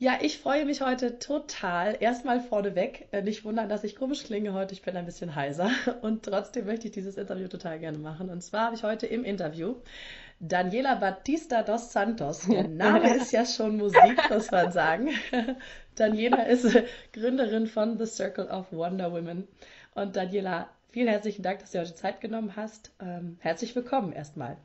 [0.00, 1.96] Ja, ich freue mich heute total.
[1.98, 4.72] Erstmal vorneweg, äh, nicht wundern, dass ich komisch klinge heute.
[4.72, 5.72] Ich bin ein bisschen heiser
[6.02, 8.30] und trotzdem möchte ich dieses Interview total gerne machen.
[8.30, 9.74] Und zwar habe ich heute im Interview
[10.38, 12.46] Daniela Batista dos Santos.
[12.46, 15.08] Der Name ist ja schon Musik, muss man sagen.
[15.96, 16.80] Daniela ist
[17.12, 19.48] Gründerin von The Circle of Wonder Women.
[19.96, 22.92] Und Daniela, vielen herzlichen Dank, dass du heute Zeit genommen hast.
[23.00, 24.58] Ähm, herzlich willkommen erstmal.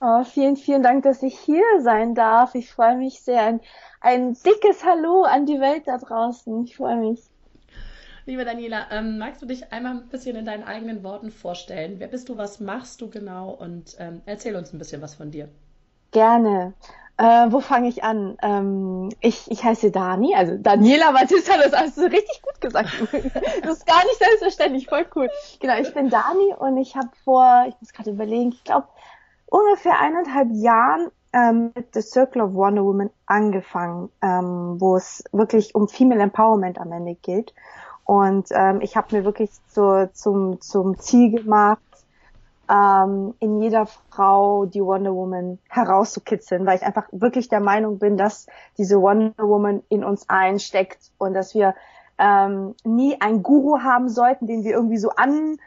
[0.00, 2.54] Oh, vielen, vielen Dank, dass ich hier sein darf.
[2.54, 3.42] Ich freue mich sehr.
[3.42, 3.60] Ein,
[4.00, 6.64] ein dickes Hallo an die Welt da draußen.
[6.64, 7.20] Ich freue mich.
[8.24, 11.96] Liebe Daniela, ähm, magst du dich einmal ein bisschen in deinen eigenen Worten vorstellen?
[11.98, 15.32] Wer bist du, was machst du genau und ähm, erzähl uns ein bisschen was von
[15.32, 15.48] dir.
[16.12, 16.74] Gerne.
[17.16, 18.36] Äh, wo fange ich an?
[18.42, 22.90] Ähm, ich, ich heiße Dani, also Daniela Batista, das hast du richtig gut gesagt.
[23.62, 25.28] das ist gar nicht selbstverständlich, voll cool.
[25.58, 28.86] Genau, ich bin Dani und ich habe vor, ich muss gerade überlegen, ich glaube
[29.50, 35.74] ungefähr eineinhalb Jahren ähm, mit The Circle of Wonder Woman angefangen, ähm, wo es wirklich
[35.74, 37.54] um Female Empowerment am Ende geht.
[38.04, 41.82] Und ähm, ich habe mir wirklich zu, zum, zum Ziel gemacht,
[42.70, 48.16] ähm, in jeder Frau die Wonder Woman herauszukitzeln, weil ich einfach wirklich der Meinung bin,
[48.16, 51.74] dass diese Wonder Woman in uns einsteckt und dass wir
[52.18, 55.58] ähm, nie einen Guru haben sollten, den wir irgendwie so an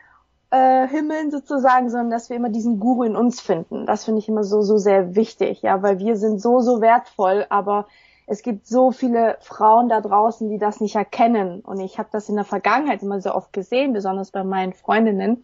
[0.51, 3.85] äh, himmeln sozusagen, sondern dass wir immer diesen Guru in uns finden.
[3.85, 7.45] Das finde ich immer so, so sehr wichtig, ja, weil wir sind so, so wertvoll,
[7.49, 7.87] aber
[8.27, 11.61] es gibt so viele Frauen da draußen, die das nicht erkennen.
[11.61, 15.43] Und ich habe das in der Vergangenheit immer so oft gesehen, besonders bei meinen Freundinnen,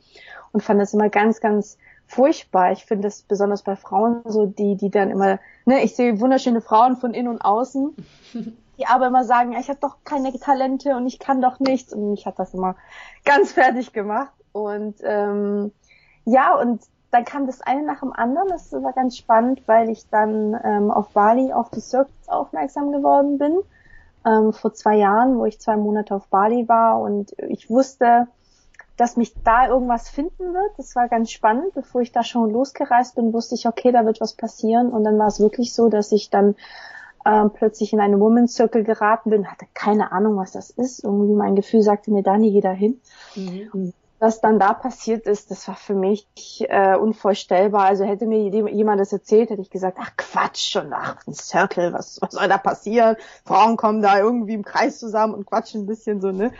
[0.53, 2.71] und fand das immer ganz, ganz furchtbar.
[2.71, 6.61] Ich finde das besonders bei Frauen so, die, die dann immer, ne, ich sehe wunderschöne
[6.61, 7.95] Frauen von innen und außen,
[8.77, 11.93] die aber immer sagen, ich habe doch keine Talente und ich kann doch nichts.
[11.93, 12.75] Und mich hat das immer
[13.25, 14.31] ganz fertig gemacht.
[14.63, 15.71] Und ähm,
[16.25, 16.81] ja, und
[17.11, 18.49] dann kam das eine nach dem anderen.
[18.49, 23.37] Das war ganz spannend, weil ich dann ähm, auf Bali auf die Circus aufmerksam geworden
[23.37, 23.59] bin.
[24.25, 28.27] Ähm, vor zwei Jahren, wo ich zwei Monate auf Bali war und ich wusste,
[28.97, 30.71] dass mich da irgendwas finden wird.
[30.77, 31.73] Das war ganz spannend.
[31.75, 34.89] Bevor ich da schon losgereist bin, wusste ich, okay, da wird was passieren.
[34.89, 36.55] Und dann war es wirklich so, dass ich dann
[37.25, 41.03] ähm, plötzlich in eine Women's Circle geraten bin, hatte keine Ahnung, was das ist.
[41.03, 42.99] Irgendwie mein Gefühl sagte mir, da nie jeder hin.
[43.35, 46.27] Mhm was dann da passiert ist, das war für mich
[46.61, 47.85] äh, unvorstellbar.
[47.85, 51.93] Also hätte mir jemand das erzählt, hätte ich gesagt, ach Quatsch und ach ein Circle,
[51.93, 53.15] was, was soll da passieren?
[53.45, 56.51] Frauen kommen da irgendwie im Kreis zusammen und quatschen ein bisschen so, ne?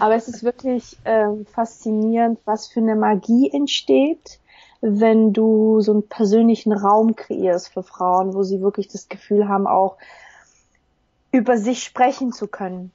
[0.00, 4.40] Aber es ist wirklich äh, faszinierend, was für eine Magie entsteht,
[4.80, 9.66] wenn du so einen persönlichen Raum kreierst für Frauen, wo sie wirklich das Gefühl haben,
[9.66, 9.98] auch
[11.32, 12.92] über sich sprechen zu können.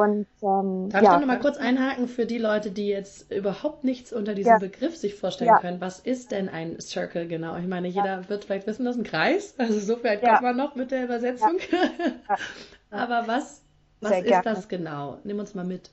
[0.00, 1.14] Und, ähm, Darf ja.
[1.14, 4.58] ich noch mal kurz einhaken für die Leute, die jetzt überhaupt nichts unter diesem ja.
[4.58, 5.58] Begriff sich vorstellen ja.
[5.58, 5.80] können?
[5.80, 7.56] Was ist denn ein Circle genau?
[7.56, 9.54] Ich meine, jeder wird vielleicht wissen, das ist ein Kreis.
[9.58, 11.58] Also so vielleicht kommt man noch mit der Übersetzung.
[12.90, 13.62] Aber was,
[14.00, 14.42] was ist gerne.
[14.44, 15.18] das genau?
[15.24, 15.90] Nimm uns mal mit.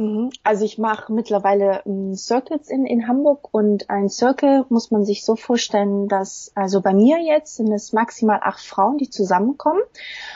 [0.00, 0.30] Mhm.
[0.42, 5.26] Also ich mache mittlerweile ähm, Circles in, in Hamburg und ein Circle muss man sich
[5.26, 9.82] so vorstellen, dass also bei mir jetzt sind es maximal acht Frauen, die zusammenkommen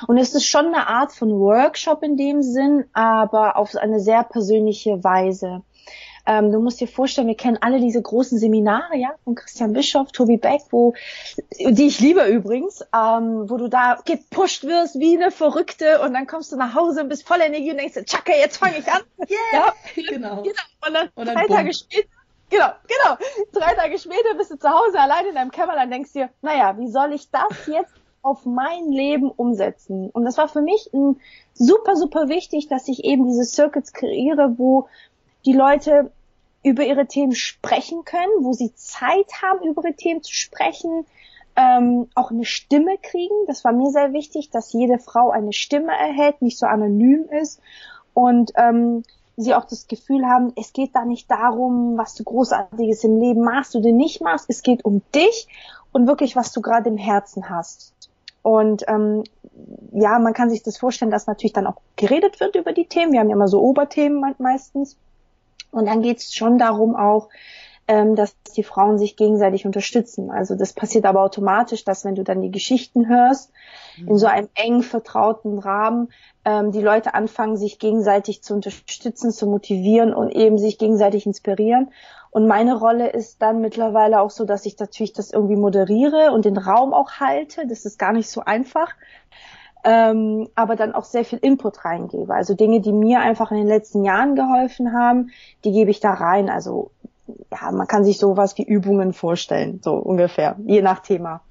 [0.06, 4.22] und es ist schon eine Art von Workshop in dem Sinn, aber auf eine sehr
[4.24, 5.62] persönliche Weise.
[6.26, 10.12] Ähm, du musst dir vorstellen, wir kennen alle diese großen Seminare, ja, von Christian Bischoff,
[10.12, 10.94] Tobi Beck, wo,
[11.58, 16.26] die ich liebe übrigens, ähm, wo du da gepusht wirst wie eine Verrückte und dann
[16.26, 19.02] kommst du nach Hause und bist voller Energie und denkst, Tschakka, jetzt fange ich an.
[19.28, 20.42] Yeah, ja, genau.
[20.42, 20.62] genau.
[20.86, 21.46] Und dann, und dann drei.
[21.46, 22.08] Tage später
[22.50, 23.16] Genau, genau.
[23.52, 26.88] Drei Tage später bist du zu Hause allein in deinem Kämmerlein, denkst dir, naja, wie
[26.88, 30.10] soll ich das jetzt auf mein Leben umsetzen?
[30.10, 31.20] Und das war für mich ein
[31.52, 34.88] super, super wichtig, dass ich eben diese Circuits kreiere, wo
[35.46, 36.10] die Leute
[36.62, 41.06] über ihre Themen sprechen können, wo sie Zeit haben, über ihre Themen zu sprechen,
[41.56, 43.34] ähm, auch eine Stimme kriegen.
[43.46, 47.60] Das war mir sehr wichtig, dass jede Frau eine Stimme erhält, nicht so anonym ist
[48.14, 49.04] und ähm,
[49.36, 53.42] sie auch das Gefühl haben, es geht da nicht darum, was du großartiges im Leben
[53.42, 54.46] machst oder nicht machst.
[54.48, 55.48] Es geht um dich
[55.92, 57.92] und wirklich, was du gerade im Herzen hast.
[58.42, 59.24] Und ähm,
[59.92, 63.12] ja, man kann sich das vorstellen, dass natürlich dann auch geredet wird über die Themen.
[63.12, 64.96] Wir haben ja immer so Oberthemen meistens.
[65.74, 67.28] Und dann geht es schon darum auch,
[67.86, 70.30] ähm, dass die Frauen sich gegenseitig unterstützen.
[70.30, 73.52] Also das passiert aber automatisch, dass wenn du dann die Geschichten hörst,
[73.98, 74.08] mhm.
[74.08, 76.08] in so einem eng vertrauten Rahmen,
[76.46, 81.90] ähm, die Leute anfangen, sich gegenseitig zu unterstützen, zu motivieren und eben sich gegenseitig inspirieren.
[82.30, 86.44] Und meine Rolle ist dann mittlerweile auch so, dass ich natürlich das irgendwie moderiere und
[86.46, 87.66] den Raum auch halte.
[87.66, 88.88] Das ist gar nicht so einfach.
[89.84, 92.32] Ähm, aber dann auch sehr viel Input reingebe.
[92.32, 95.30] Also Dinge, die mir einfach in den letzten Jahren geholfen haben,
[95.64, 96.48] die gebe ich da rein.
[96.48, 96.90] Also
[97.50, 101.42] ja, man kann sich sowas wie Übungen vorstellen, so ungefähr, je nach Thema.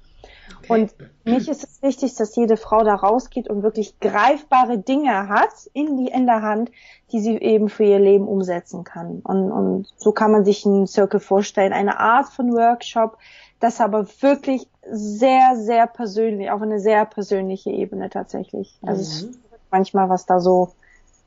[0.58, 0.72] Okay.
[0.72, 0.94] Und
[1.24, 5.96] mich ist es wichtig, dass jede Frau da rausgeht und wirklich greifbare Dinge hat in
[5.96, 6.70] die in der Hand,
[7.12, 9.20] die sie eben für ihr Leben umsetzen kann.
[9.20, 13.18] Und, und so kann man sich einen Circle vorstellen, eine Art von Workshop,
[13.60, 18.78] das aber wirklich sehr, sehr persönlich, auf eine sehr persönliche Ebene tatsächlich.
[18.82, 19.36] Also mhm.
[19.70, 20.72] manchmal, was da so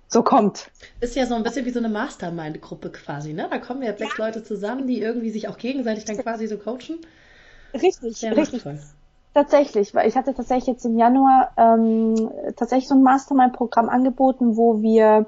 [0.09, 0.71] so kommt.
[1.01, 3.47] Ist ja so ein bisschen wie so eine Mastermind-Gruppe quasi, ne?
[3.49, 4.25] Da kommen ja sechs ja.
[4.25, 6.99] Leute zusammen, die irgendwie sich auch gegenseitig dann quasi so coachen.
[7.73, 8.63] Richtig, Sehr richtig.
[8.63, 8.79] Machtvoll.
[9.37, 14.81] Tatsächlich, weil ich hatte tatsächlich jetzt im Januar ähm, tatsächlich so ein Mastermind-Programm angeboten, wo
[14.81, 15.27] wir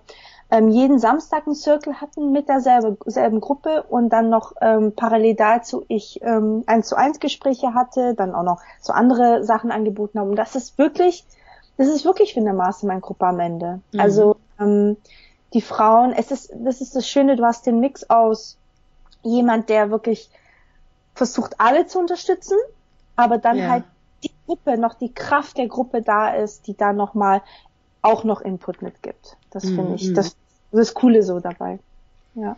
[0.49, 5.35] ähm, jeden Samstag einen Circle hatten mit derselben selben Gruppe und dann noch ähm, parallel
[5.35, 10.17] dazu ich ähm, eins zu eins Gespräche hatte, dann auch noch so andere Sachen angeboten
[10.17, 10.31] habe.
[10.31, 11.23] Und das ist wirklich,
[11.77, 13.79] das ist wirklich wie eine Mastermind-Gruppe am Ende.
[13.93, 13.99] Mhm.
[13.99, 14.97] Also ähm,
[15.53, 18.57] die Frauen, es ist, das ist das Schöne, du hast den Mix aus
[19.21, 20.31] jemand, der wirklich
[21.13, 22.57] versucht, alle zu unterstützen,
[23.15, 23.67] aber dann ja.
[23.67, 23.83] halt
[24.49, 27.43] Gruppe, noch die Kraft der Gruppe da ist, die da nochmal
[28.01, 29.37] auch noch Input mitgibt.
[29.51, 29.75] Das mhm.
[29.75, 30.35] finde ich, das,
[30.71, 31.77] das ist Coole so dabei.
[32.33, 32.57] Ja.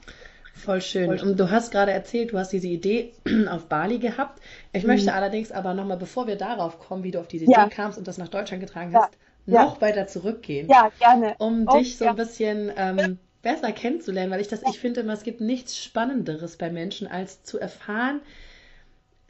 [0.54, 1.08] Voll schön.
[1.08, 1.30] Voll schön.
[1.32, 3.12] Und du hast gerade erzählt, du hast diese Idee
[3.50, 4.42] auf Bali gehabt.
[4.72, 4.92] Ich mhm.
[4.92, 7.66] möchte allerdings aber nochmal, bevor wir darauf kommen, wie du auf diese ja.
[7.66, 9.12] Idee kamst und das nach Deutschland getragen hast,
[9.48, 9.64] ja.
[9.66, 10.70] noch weiter zurückgehen.
[10.70, 11.36] Ja, gerne.
[11.40, 15.12] Um oh, dich so ein bisschen ähm, besser kennenzulernen, weil ich das, ich finde immer,
[15.14, 18.22] es gibt nichts Spannenderes bei Menschen, als zu erfahren,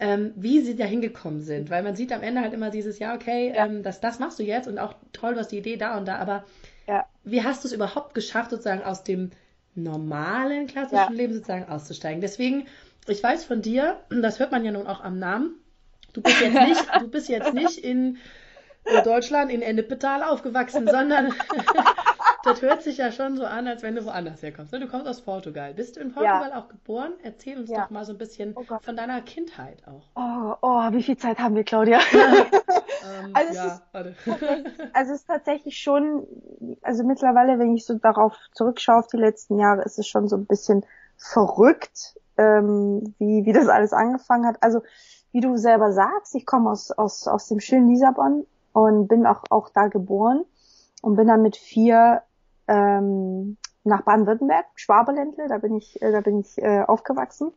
[0.01, 1.69] ähm, wie sie da hingekommen sind.
[1.69, 3.67] Weil man sieht am Ende halt immer dieses, ja, okay, ja.
[3.67, 6.07] Ähm, das, das machst du jetzt und auch toll, du hast die Idee da und
[6.07, 6.43] da, aber
[6.87, 7.05] ja.
[7.23, 9.29] wie hast du es überhaupt geschafft, sozusagen aus dem
[9.75, 11.17] normalen klassischen ja.
[11.17, 12.19] Leben sozusagen auszusteigen?
[12.19, 12.65] Deswegen,
[13.07, 15.53] ich weiß von dir, das hört man ja nun auch am Namen,
[16.13, 18.17] du bist jetzt nicht, du bist jetzt nicht in
[19.03, 21.33] Deutschland in Ennepetal aufgewachsen, sondern
[22.43, 24.73] das hört sich ja schon so an, als wenn du woanders herkommst.
[24.73, 24.79] Ne?
[24.79, 25.73] Du kommst aus Portugal.
[25.73, 26.59] Bist du in Portugal ja.
[26.59, 27.13] auch geboren?
[27.23, 27.83] Erzähl uns ja.
[27.83, 30.03] doch mal so ein bisschen oh von deiner Kindheit auch.
[30.15, 31.99] Oh, oh, wie viel Zeit haben wir, Claudia?
[32.13, 34.15] ähm, also, ja, es warte.
[34.93, 36.27] also es ist tatsächlich schon,
[36.81, 40.35] also mittlerweile, wenn ich so darauf zurückschaue auf die letzten Jahre, ist es schon so
[40.35, 40.85] ein bisschen
[41.17, 44.57] verrückt, ähm, wie, wie das alles angefangen hat.
[44.61, 44.81] Also
[45.31, 49.43] wie du selber sagst, ich komme aus, aus, aus dem schönen Lissabon und bin auch,
[49.49, 50.43] auch da geboren
[51.01, 52.23] und bin dann mit vier
[52.67, 57.51] ähm, nach Baden-Württemberg, Schwaberländle, da bin ich, äh, da bin ich äh, aufgewachsen.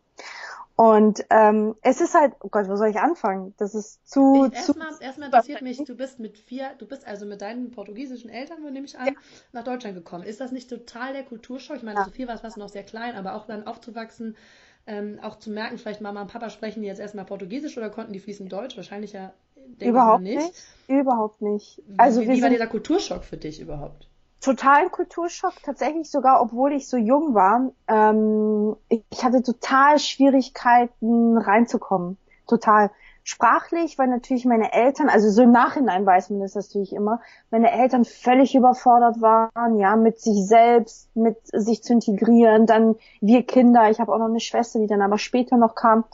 [0.77, 3.55] Und ähm, es ist halt, oh Gott, wo soll ich anfangen?
[3.59, 4.51] Das ist zu.
[4.53, 8.61] Erstmal, erstmal interessiert mich, du bist mit vier, du bist also mit deinen portugiesischen Eltern,
[8.73, 9.13] nehme ich an, ja.
[9.53, 10.25] nach Deutschland gekommen.
[10.25, 11.77] Ist das nicht total der Kulturschock?
[11.77, 12.05] Ich meine, ja.
[12.05, 14.37] Sophie war es noch sehr klein, aber auch dann aufzuwachsen,
[14.87, 18.13] ähm, auch zu merken, vielleicht Mama und Papa sprechen die jetzt erstmal Portugiesisch oder konnten
[18.13, 18.77] die fließend Deutsch?
[18.77, 19.33] Wahrscheinlich ja
[19.81, 20.37] Überhaupt nicht.
[20.37, 20.65] nicht.
[20.89, 21.83] Überhaupt nicht.
[21.97, 24.09] Also wie, wie war dieser Kulturschock für dich überhaupt?
[24.41, 27.73] Total Kulturschock, tatsächlich sogar, obwohl ich so jung war.
[27.89, 32.19] Ähm, ich hatte total Schwierigkeiten reinzukommen.
[32.47, 32.91] Total.
[33.27, 37.73] Sprachlich, weil natürlich meine Eltern, also so im Nachhinein weiß man das natürlich immer, meine
[37.73, 43.91] Eltern völlig überfordert waren, ja, mit sich selbst, mit sich zu integrieren, dann wir Kinder,
[43.91, 46.05] ich habe auch noch eine Schwester, die dann aber später noch kam.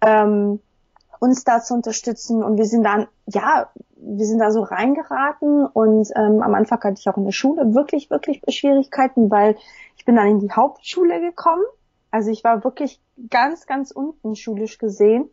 [0.00, 0.60] Ähm,
[1.22, 2.42] uns da zu unterstützen.
[2.42, 6.96] Und wir sind dann, ja, wir sind da so reingeraten und ähm, am Anfang hatte
[6.98, 9.56] ich auch in der Schule wirklich, wirklich Schwierigkeiten, weil
[9.96, 11.62] ich bin dann in die Hauptschule gekommen.
[12.10, 13.00] Also ich war wirklich
[13.30, 15.30] ganz, ganz unten schulisch gesehen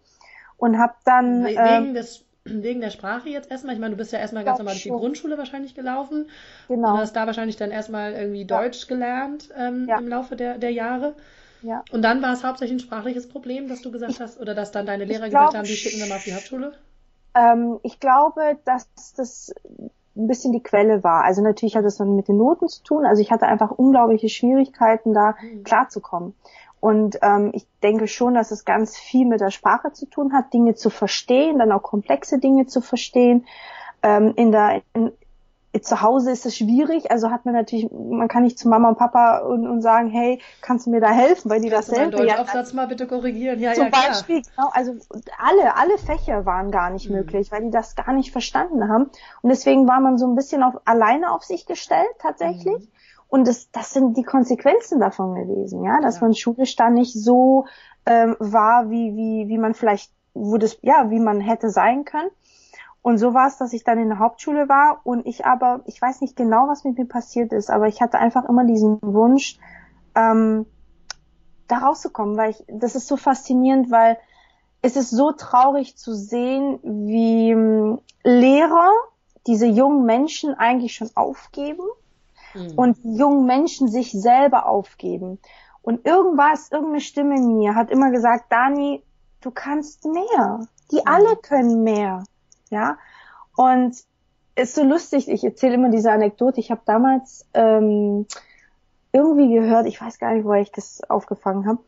[0.60, 3.74] und habe dann wegen ähm, des wegen der Sprache jetzt erstmal.
[3.74, 6.30] Ich meine, du bist ja erstmal ganz normal durch die Grundschule wahrscheinlich gelaufen.
[6.68, 6.94] Genau.
[6.94, 9.98] Und hast da wahrscheinlich dann erstmal irgendwie Deutsch gelernt ähm, ja.
[9.98, 11.16] im Laufe der, der Jahre.
[11.62, 11.84] Ja.
[11.92, 14.86] Und dann war es hauptsächlich ein sprachliches Problem, dass du gesagt hast, oder dass dann
[14.86, 16.72] deine Lehrer ich gesagt haben, die schicken wir mal auf die Hauptschule?
[17.36, 19.54] Ähm, ich glaube, dass das
[20.16, 21.24] ein bisschen die Quelle war.
[21.24, 23.06] Also natürlich hat es dann mit den Noten zu tun.
[23.06, 25.64] Also ich hatte einfach unglaubliche Schwierigkeiten, da mhm.
[25.64, 26.34] klarzukommen.
[26.80, 30.54] Und ähm, ich denke schon, dass es ganz viel mit der Sprache zu tun hat,
[30.54, 33.46] Dinge zu verstehen, dann auch komplexe Dinge zu verstehen.
[34.02, 35.12] Ähm, in der in,
[35.82, 38.98] zu Hause ist es schwierig, also hat man natürlich, man kann nicht zu Mama und
[38.98, 42.26] Papa und, und sagen, hey, kannst du mir da helfen, weil die kannst das selber
[42.26, 44.94] ja Aufsatz mal bitte korrigieren, ja, zum ja, Beispiel, genau, also
[45.38, 47.18] alle, alle Fächer waren gar nicht mhm.
[47.18, 50.64] möglich, weil die das gar nicht verstanden haben und deswegen war man so ein bisschen
[50.64, 52.80] auf, alleine auf sich gestellt tatsächlich.
[52.80, 52.88] Mhm.
[53.30, 56.22] Und das, das sind die Konsequenzen davon gewesen, ja, dass ja.
[56.24, 57.66] man schulisch da nicht so
[58.06, 62.32] ähm, war, wie, wie, wie man vielleicht, wo das, ja, wie man hätte sein können.
[63.04, 66.02] Und so war es, dass ich dann in der Hauptschule war und ich aber, ich
[66.02, 69.60] weiß nicht genau, was mit mir passiert ist, aber ich hatte einfach immer diesen Wunsch,
[70.16, 70.66] ähm,
[71.68, 74.18] da rauszukommen, weil ich, das ist so faszinierend, weil
[74.82, 78.90] es ist so traurig zu sehen, wie ähm, Lehrer
[79.46, 81.84] diese jungen Menschen eigentlich schon aufgeben
[82.54, 82.74] mhm.
[82.76, 85.40] und jungen Menschen sich selber aufgeben.
[85.82, 89.04] Und irgendwas, irgendeine Stimme in mir hat immer gesagt, Dani,
[89.42, 90.68] du kannst mehr.
[90.92, 91.04] Die mhm.
[91.06, 92.24] alle können mehr.
[92.70, 92.98] Ja.
[93.56, 93.96] Und
[94.56, 96.60] ist so lustig, ich erzähle immer diese Anekdote.
[96.60, 98.26] Ich habe damals ähm,
[99.12, 101.80] irgendwie gehört, ich weiß gar nicht, wo ich das aufgefangen habe,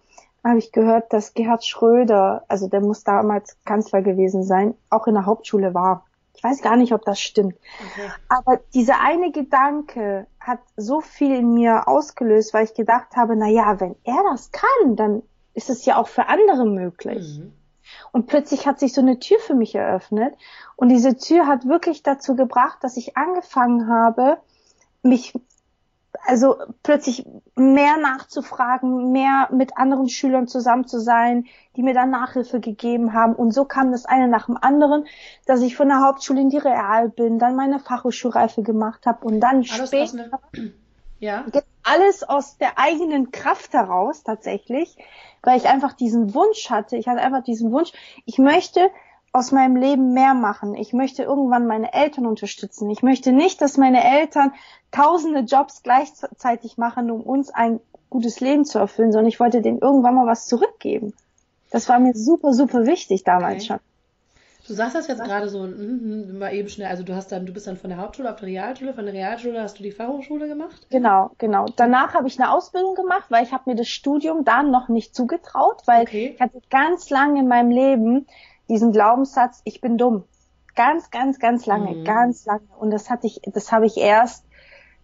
[0.43, 5.13] habe ich gehört, dass Gerhard Schröder, also der muss damals Kanzler gewesen sein, auch in
[5.13, 6.05] der Hauptschule war.
[6.35, 7.55] Ich weiß gar nicht, ob das stimmt.
[7.91, 8.09] Okay.
[8.29, 13.47] Aber dieser eine Gedanke hat so viel in mir ausgelöst, weil ich gedacht habe, na
[13.47, 15.23] ja, wenn er das kann, dann
[15.53, 17.39] ist es ja auch für andere möglich.
[17.39, 17.53] Mhm.
[18.11, 20.33] Und plötzlich hat sich so eine Tür für mich eröffnet.
[20.75, 24.37] Und diese Tür hat wirklich dazu gebracht, dass ich angefangen habe,
[25.03, 25.33] mich
[26.25, 27.25] also plötzlich
[27.55, 33.35] mehr nachzufragen, mehr mit anderen Schülern zusammen zu sein, die mir dann Nachhilfe gegeben haben.
[33.35, 35.05] Und so kam das eine nach dem anderen,
[35.45, 39.39] dass ich von der Hauptschule in die Real bin, dann meine Fachhochschulreife gemacht habe und
[39.39, 40.39] dann alles später
[41.19, 41.45] ja.
[41.83, 44.97] alles aus der eigenen Kraft heraus tatsächlich,
[45.43, 46.97] weil ich einfach diesen Wunsch hatte.
[46.97, 47.91] Ich hatte einfach diesen Wunsch,
[48.25, 48.89] ich möchte
[49.33, 50.75] aus meinem Leben mehr machen.
[50.75, 52.89] Ich möchte irgendwann meine Eltern unterstützen.
[52.89, 54.53] Ich möchte nicht, dass meine Eltern
[54.91, 59.79] tausende Jobs gleichzeitig machen, um uns ein gutes Leben zu erfüllen, sondern ich wollte denen
[59.79, 61.13] irgendwann mal was zurückgeben.
[61.69, 63.65] Das war mir super, super wichtig damals okay.
[63.67, 63.79] schon.
[64.67, 67.53] Du sagst das jetzt gerade so, mm, mal eben schnell, also du hast dann, du
[67.53, 70.47] bist dann von der Hauptschule auf die Realschule, von der Realschule hast du die Fachhochschule
[70.47, 70.87] gemacht?
[70.89, 71.65] Genau, genau.
[71.75, 75.15] Danach habe ich eine Ausbildung gemacht, weil ich habe mir das Studium dann noch nicht
[75.15, 76.33] zugetraut, weil okay.
[76.35, 78.27] ich hatte ganz lange in meinem Leben
[78.71, 80.23] diesen Glaubenssatz, ich bin dumm.
[80.75, 82.03] Ganz, ganz, ganz lange, mhm.
[82.05, 82.63] ganz lange.
[82.79, 84.45] Und das hatte ich, das habe ich erst,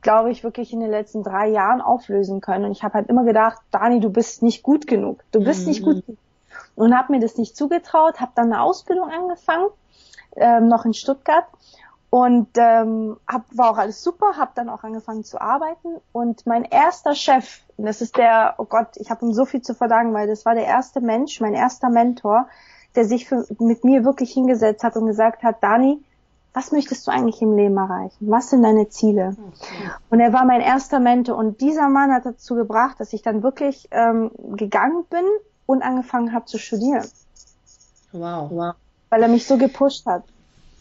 [0.02, 2.64] glaube ich, wirklich in den letzten drei Jahren auflösen können.
[2.64, 5.22] Und ich habe halt immer gedacht, Dani, du bist nicht gut genug.
[5.34, 5.68] Du bist mhm.
[5.68, 6.20] nicht gut genug.
[6.76, 9.68] Und habe mir das nicht zugetraut, habe dann eine Ausbildung angefangen,
[10.38, 11.46] ähm, noch in Stuttgart.
[12.10, 15.90] Und ähm, hab, war auch alles super, habe dann auch angefangen zu arbeiten.
[16.14, 19.74] Und mein erster Chef, das ist der, oh Gott, ich habe ihm so viel zu
[19.74, 22.48] verdanken, weil das war der erste Mensch, mein erster Mentor,
[22.98, 26.04] der sich für, mit mir wirklich hingesetzt hat und gesagt hat, Dani,
[26.54, 28.32] was möchtest du eigentlich im Leben erreichen?
[28.32, 29.38] Was sind deine Ziele?
[29.38, 29.92] Okay.
[30.10, 33.44] Und er war mein erster Mentor und dieser Mann hat dazu gebracht, dass ich dann
[33.44, 35.24] wirklich ähm, gegangen bin
[35.68, 37.06] und angefangen habe zu studieren.
[38.12, 38.50] Wow.
[38.50, 38.74] wow.
[39.10, 40.24] Weil er mich so gepusht hat.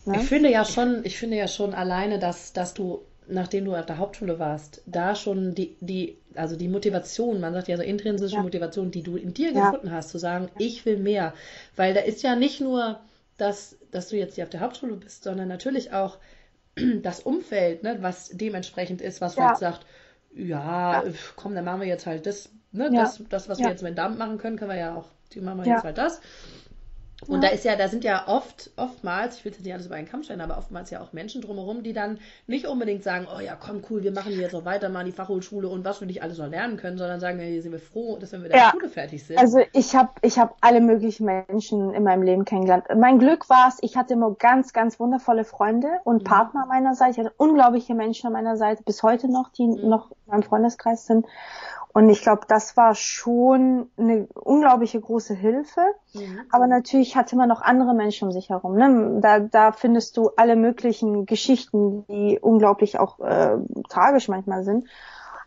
[0.07, 0.17] Ne?
[0.17, 3.87] Ich finde ja schon, ich finde ja schon alleine, dass, dass du nachdem du auf
[3.87, 8.37] der Hauptschule warst, da schon die, die, also die Motivation, man sagt ja so intrinsische
[8.37, 8.43] ja.
[8.43, 9.71] Motivation, die du in dir ja.
[9.71, 11.35] gefunden hast, zu sagen, ich will mehr.
[11.75, 13.01] Weil da ist ja nicht nur,
[13.37, 16.19] dass, dass du jetzt hier auf der Hauptschule bist, sondern natürlich auch
[17.03, 19.43] das Umfeld, ne, was dementsprechend ist, was ja.
[19.43, 19.87] vielleicht sagt,
[20.35, 21.03] ja,
[21.37, 24.19] komm, dann machen wir jetzt halt das, ne, das, das, was wir jetzt mit Dampf
[24.19, 26.21] machen können, können wir ja auch, die machen wir jetzt halt das.
[27.29, 27.49] Und ja.
[27.49, 30.09] da ist ja, da sind ja oft, oftmals, ich will jetzt nicht alles über einen
[30.09, 33.57] Kamm stellen, aber oftmals ja auch Menschen drumherum, die dann nicht unbedingt sagen, oh ja,
[33.57, 36.23] komm, cool, wir machen jetzt noch weiter mal in die Fachhochschule und was wir nicht
[36.23, 38.71] alles noch lernen können, sondern sagen, hier sind wir froh, dass wir mit der ja.
[38.71, 39.39] Schule fertig sind.
[39.39, 42.85] Also ich habe ich hab alle möglichen Menschen in meinem Leben kennengelernt.
[42.97, 46.25] Mein Glück war es, ich hatte immer ganz, ganz wundervolle Freunde und mhm.
[46.25, 47.13] Partner an meiner Seite.
[47.13, 49.89] Ich hatte unglaubliche Menschen an meiner Seite, bis heute noch, die mhm.
[49.89, 51.27] noch in meinem Freundeskreis sind.
[51.97, 55.81] Und ich glaube, das war schon eine unglaubliche große Hilfe.
[56.13, 56.43] Mhm.
[56.53, 58.77] Aber natürlich hatte man noch andere Menschen um sich herum.
[58.77, 59.19] Ne?
[59.23, 63.57] Da, da findest du alle möglichen Geschichten, die unglaublich auch äh,
[63.89, 64.87] tragisch manchmal sind.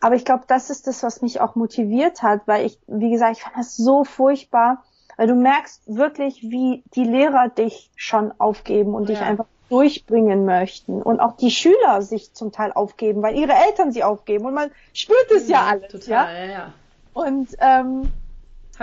[0.02, 3.38] Aber ich glaube, das ist das, was mich auch motiviert hat, weil ich, wie gesagt,
[3.38, 4.84] ich fand das so furchtbar,
[5.18, 9.14] weil du merkst wirklich, wie die Lehrer dich schon aufgeben und ja.
[9.14, 13.92] dich einfach durchbringen möchten und auch die Schüler sich zum Teil aufgeben, weil ihre Eltern
[13.92, 15.92] sie aufgeben und man spürt es ja, ja alles.
[15.92, 16.46] Total, ja?
[16.46, 16.74] ja, ja.
[17.14, 18.10] Und ähm,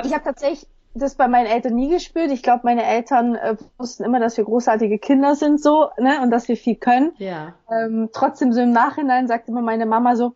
[0.05, 2.31] ich habe tatsächlich das bei meinen Eltern nie gespürt.
[2.31, 6.31] Ich glaube, meine Eltern äh, wussten immer, dass wir großartige Kinder sind so, ne, und
[6.31, 7.13] dass wir viel können.
[7.19, 7.55] Ja.
[7.71, 10.35] Ähm, trotzdem so im Nachhinein sagt immer meine Mama so,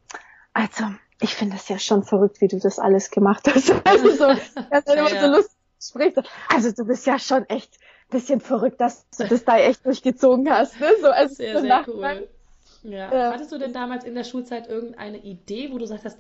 [0.53, 0.85] also
[1.21, 3.73] ich finde es ja schon verrückt, wie du das alles gemacht hast.
[3.85, 4.25] Also so,
[4.93, 5.21] immer ja.
[5.21, 6.19] so lustig spricht.
[6.53, 7.79] Also du bist ja schon echt
[8.11, 10.79] bisschen verrückt, dass du das da echt durchgezogen hast.
[10.81, 10.89] Ne?
[11.01, 12.29] So als sehr, sehr cool.
[12.83, 13.13] Ja.
[13.13, 13.33] ja.
[13.33, 16.19] Hattest du denn damals in der Schulzeit irgendeine Idee, wo du sagst,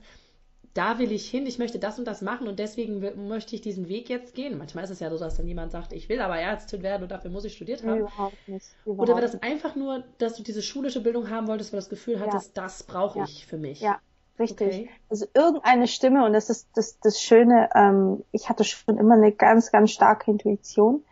[0.74, 3.88] da will ich hin, ich möchte das und das machen und deswegen möchte ich diesen
[3.88, 4.56] Weg jetzt gehen.
[4.56, 7.10] Manchmal ist es ja so, dass dann jemand sagt, ich will aber Ärztin werden und
[7.10, 8.00] dafür muss ich studiert haben.
[8.00, 8.66] Überhaupt nicht.
[8.84, 11.82] Überhaupt Oder war das einfach nur, dass du diese schulische Bildung haben wolltest, weil du
[11.82, 12.62] das Gefühl hattest, ja.
[12.62, 13.24] das brauche ja.
[13.24, 13.80] ich für mich?
[13.80, 13.98] Ja,
[14.38, 14.68] richtig.
[14.68, 14.90] Okay.
[15.08, 19.32] Also irgendeine Stimme, und das ist das, das Schöne, ähm, ich hatte schon immer eine
[19.32, 21.02] ganz, ganz starke Intuition.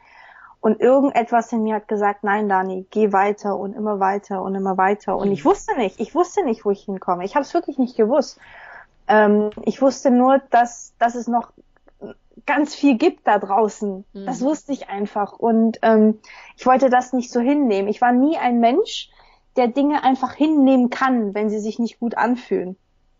[0.60, 4.76] Und irgendetwas in mir hat gesagt, nein, Dani, geh weiter und immer weiter und immer
[4.76, 5.16] weiter.
[5.16, 5.50] Und ich mhm.
[5.50, 7.24] wusste nicht, ich wusste nicht, wo ich hinkomme.
[7.24, 8.40] Ich habe es wirklich nicht gewusst.
[9.06, 11.52] Ähm, ich wusste nur, dass, dass es noch
[12.44, 14.04] ganz viel gibt da draußen.
[14.12, 14.26] Mhm.
[14.26, 15.32] Das wusste ich einfach.
[15.32, 16.18] Und ähm,
[16.56, 17.88] ich wollte das nicht so hinnehmen.
[17.88, 19.10] Ich war nie ein Mensch,
[19.56, 22.76] der Dinge einfach hinnehmen kann, wenn sie sich nicht gut anfühlen.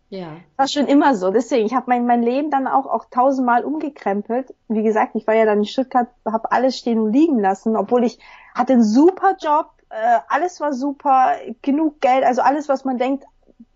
[0.09, 0.37] Ja.
[0.57, 1.29] War schon immer so.
[1.31, 4.53] Deswegen, ich habe mein, mein Leben dann auch, auch tausendmal umgekrempelt.
[4.67, 8.03] Wie gesagt, ich war ja dann in Stuttgart, habe alles stehen und liegen lassen, obwohl
[8.03, 8.19] ich
[8.55, 13.23] hatte einen super Job, äh, alles war super, genug Geld, also alles, was man denkt,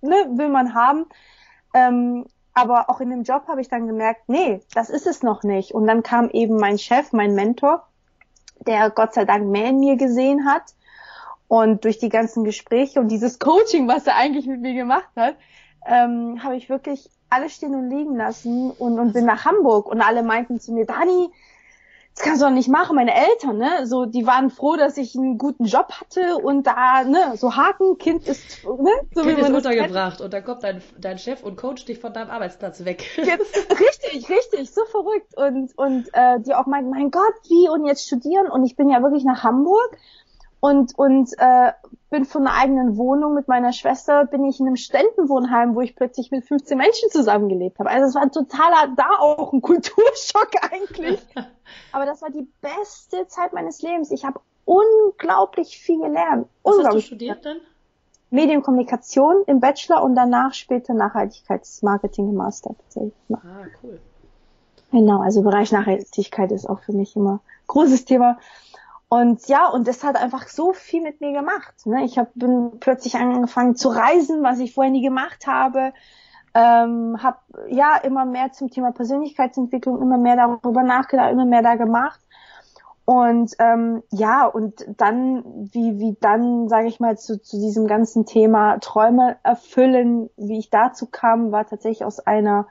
[0.01, 1.05] ne, will man haben.
[1.73, 2.25] Ähm,
[2.55, 5.73] aber auch in dem Job habe ich dann gemerkt, nee, das ist es noch nicht.
[5.73, 7.87] Und dann kam eben mein Chef, mein Mentor,
[8.67, 10.63] der Gott sei Dank mehr in mir gesehen hat.
[11.47, 15.35] Und durch die ganzen Gespräche und dieses Coaching, was er eigentlich mit mir gemacht hat,
[15.85, 19.87] ähm, habe ich wirklich alles stehen und liegen lassen und, und bin nach Hamburg.
[19.87, 21.29] Und alle meinten zu mir, Dani,
[22.15, 22.95] das kannst du doch nicht machen.
[22.95, 27.03] Meine Eltern, ne, so, die waren froh, dass ich einen guten Job hatte und da,
[27.03, 30.63] ne, so Haken, Kind ist, ne, so kind wie man ist untergebracht und dann kommt
[30.63, 33.03] dein, dein Chef und coacht dich von deinem Arbeitsplatz weg.
[33.17, 35.35] Jetzt, richtig, richtig, so verrückt.
[35.35, 37.67] Und, und, äh, die auch meinten, mein Gott, wie?
[37.69, 38.47] Und jetzt studieren?
[38.47, 39.97] Und ich bin ja wirklich nach Hamburg
[40.63, 41.73] und, und äh,
[42.09, 45.93] bin von einer eigenen Wohnung mit meiner Schwester, bin ich in einem Ständenwohnheim, wo ich
[45.93, 47.89] plötzlich mit 15 Menschen zusammengelebt habe.
[47.89, 51.19] Also es war ein totaler, da auch ein Kulturschock eigentlich.
[51.91, 54.09] Aber das war die beste Zeit meines Lebens.
[54.09, 56.47] Ich habe unglaublich viel gelernt.
[56.63, 57.57] Was hast du studiert denn?
[58.29, 62.73] Medienkommunikation im Bachelor und danach später Nachhaltigkeitsmarketing im Master.
[63.33, 63.99] Ah, cool.
[64.91, 68.37] Genau, also Bereich Nachhaltigkeit ist auch für mich immer großes Thema.
[69.13, 71.85] Und ja, und das hat einfach so viel mit mir gemacht.
[71.85, 72.03] Ne?
[72.03, 72.29] Ich hab,
[72.79, 75.93] plötzlich angefangen zu reisen, was ich vorher nie gemacht habe.
[76.55, 77.37] Ähm, habe
[77.69, 82.19] ja immer mehr zum Thema Persönlichkeitsentwicklung, immer mehr darüber nachgedacht, immer mehr da gemacht.
[83.05, 88.25] Und ähm, ja, und dann, wie, wie dann, sage ich mal, zu, zu diesem ganzen
[88.25, 92.65] Thema Träume erfüllen, wie ich dazu kam, war tatsächlich aus einer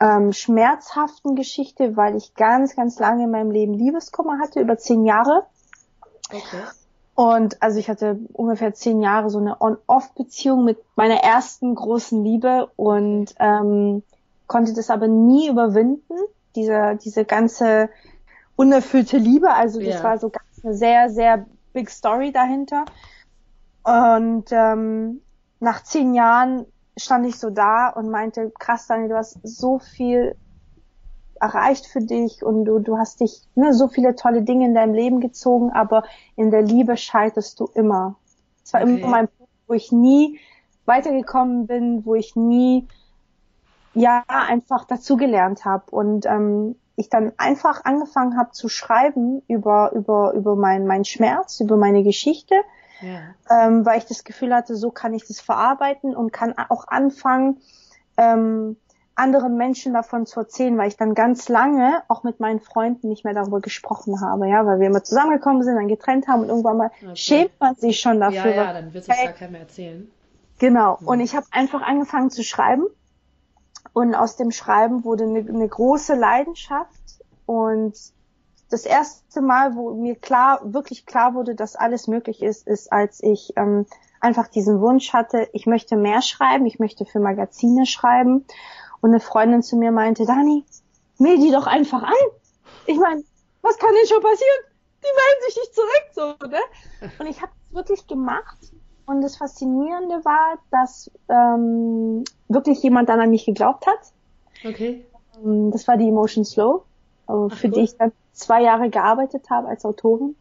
[0.00, 5.04] ähm, schmerzhaften Geschichte, weil ich ganz, ganz lange in meinem Leben Liebeskummer hatte, über zehn
[5.04, 5.46] Jahre.
[6.32, 6.62] Okay.
[7.14, 12.70] Und also ich hatte ungefähr zehn Jahre so eine On-Off-Beziehung mit meiner ersten großen Liebe
[12.76, 14.02] und ähm,
[14.46, 16.14] konnte das aber nie überwinden,
[16.56, 17.90] diese, diese ganze
[18.56, 19.52] unerfüllte Liebe.
[19.52, 20.04] Also das yeah.
[20.04, 22.84] war so ganz eine sehr, sehr big Story dahinter.
[23.82, 25.20] Und ähm,
[25.60, 26.66] nach zehn Jahren
[26.96, 30.36] stand ich so da und meinte, krass, Daniel, du hast so viel
[31.42, 34.94] erreicht für dich und du, du hast dich ne, so viele tolle Dinge in deinem
[34.94, 36.04] Leben gezogen, aber
[36.36, 38.16] in der Liebe scheiterst du immer.
[38.64, 38.98] Es war okay.
[38.98, 40.38] immer mein Punkt, wo ich nie
[40.86, 42.86] weitergekommen bin, wo ich nie
[43.94, 50.32] ja einfach dazugelernt habe und ähm, ich dann einfach angefangen habe zu schreiben über über
[50.32, 52.54] über mein mein Schmerz, über meine Geschichte
[53.02, 53.34] ja.
[53.50, 57.60] ähm, weil ich das Gefühl hatte, so kann ich das verarbeiten und kann auch anfangen,
[58.16, 58.76] ähm,
[59.22, 63.24] anderen Menschen davon zu erzählen, weil ich dann ganz lange auch mit meinen Freunden nicht
[63.24, 66.76] mehr darüber gesprochen habe, ja, weil wir immer zusammengekommen sind, dann getrennt haben und irgendwann
[66.76, 67.16] mal okay.
[67.16, 68.50] schämt man sich schon dafür.
[68.50, 70.10] Ja, ja, dann wirst du es gar keinem mehr erzählen.
[70.58, 70.98] Genau.
[71.00, 71.08] Mhm.
[71.08, 72.86] Und ich habe einfach angefangen zu schreiben
[73.92, 76.90] und aus dem Schreiben wurde eine, eine große Leidenschaft
[77.46, 77.94] und
[78.70, 83.22] das erste Mal, wo mir klar, wirklich klar wurde, dass alles möglich ist, ist, als
[83.22, 83.86] ich ähm,
[84.20, 88.46] einfach diesen Wunsch hatte, ich möchte mehr schreiben, ich möchte für Magazine schreiben.
[89.02, 90.64] Und eine Freundin zu mir meinte, Dani,
[91.18, 92.14] melde die doch einfach an.
[92.86, 93.22] Ich meine,
[93.60, 94.64] was kann denn schon passieren?
[95.02, 97.10] Die melden sich nicht zurück, so, ne?
[97.18, 98.56] Und ich habe es wirklich gemacht.
[99.04, 103.98] Und das Faszinierende war, dass ähm, wirklich jemand dann an mich geglaubt hat.
[104.64, 105.04] Okay.
[105.44, 106.84] Ähm, das war die Emotion Slow,
[107.28, 107.72] äh, für cool.
[107.72, 110.36] die ich dann zwei Jahre gearbeitet habe als Autorin.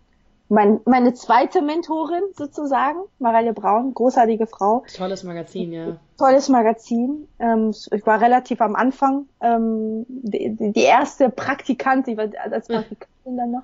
[0.53, 4.83] Mein, meine zweite Mentorin sozusagen, Mareile Braun, großartige Frau.
[4.93, 5.95] Tolles Magazin, ja.
[6.17, 7.25] Tolles Magazin.
[7.39, 13.37] Ähm, ich war relativ am Anfang ähm, die, die erste Praktikantin, ich war als Praktikantin
[13.37, 13.63] dann noch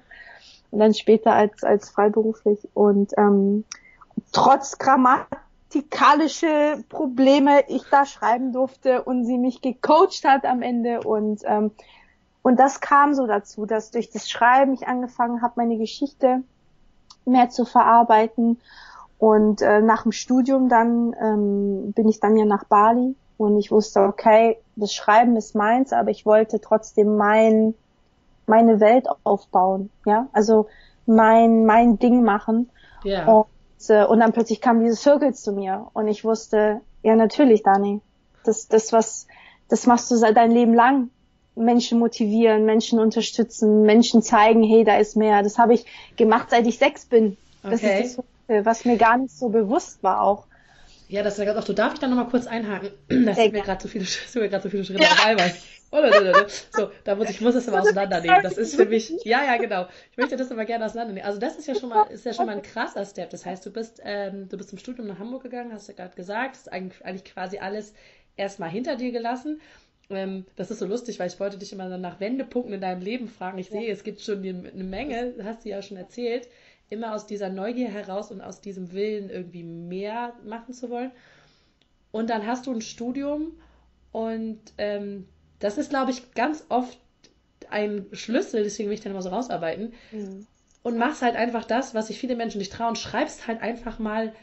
[0.71, 3.65] und dann später als als freiberuflich und ähm,
[4.31, 11.41] trotz grammatikalische Probleme ich da schreiben durfte und sie mich gecoacht hat am Ende und
[11.43, 11.71] ähm,
[12.43, 16.43] und das kam so dazu, dass durch das Schreiben ich angefangen habe, meine Geschichte
[17.27, 18.59] mehr zu verarbeiten.
[19.19, 23.71] Und äh, nach dem Studium dann ähm, bin ich dann ja nach Bali und ich
[23.71, 27.73] wusste, okay, das Schreiben ist meins, aber ich wollte trotzdem mein
[28.45, 30.67] meine Welt aufbauen, ja, also
[31.05, 32.69] mein mein Ding machen.
[33.03, 33.25] Ja.
[33.25, 33.45] Und,
[33.89, 38.01] äh, und dann plötzlich kam dieses Circle zu mir und ich wusste, ja natürlich, Dani,
[38.43, 39.27] das, das was,
[39.69, 41.09] das machst du seit dein Leben lang.
[41.57, 45.43] Menschen motivieren, Menschen unterstützen, Menschen zeigen, hey, da ist mehr.
[45.43, 47.37] Das habe ich gemacht, seit ich sechs bin.
[47.63, 48.03] Das okay.
[48.03, 48.17] ist
[48.47, 50.45] das, was mir gar nicht so bewusst war auch.
[51.09, 52.89] Ja, das ist ja auch, du darf ich da nochmal kurz einhaken.
[53.25, 55.09] Das sind mir gerade so viele, sind so viele Schritte ja.
[55.09, 55.51] auf einmal.
[55.89, 58.43] So, da muss ich muss es aber auseinandernehmen.
[58.43, 59.87] Das ist für mich, ja, ja, genau.
[60.11, 61.25] Ich möchte das aber gerne auseinandernehmen.
[61.25, 63.29] Also das ist ja schon mal, ist ja schon mal ein krasser Step.
[63.29, 66.13] Das heißt, du bist, ähm, du bist zum Studium nach Hamburg gegangen, hast du gerade
[66.15, 67.93] gesagt, hast eigentlich, eigentlich quasi alles
[68.35, 69.61] erstmal hinter dir gelassen.
[70.09, 73.27] Ähm, das ist so lustig, weil ich wollte dich immer nach Wendepunkten in deinem Leben
[73.27, 73.57] fragen.
[73.57, 76.47] Ich sehe, es gibt schon eine Menge, hast du ja schon erzählt,
[76.89, 81.11] immer aus dieser Neugier heraus und aus diesem Willen irgendwie mehr machen zu wollen.
[82.11, 83.51] Und dann hast du ein Studium
[84.11, 85.27] und ähm,
[85.59, 86.97] das ist, glaube ich, ganz oft
[87.69, 89.93] ein Schlüssel, deswegen will ich dann immer so rausarbeiten.
[90.11, 90.47] Mhm.
[90.83, 92.95] Und machst halt einfach das, was sich viele Menschen nicht trauen.
[92.95, 94.33] Schreibst halt einfach mal,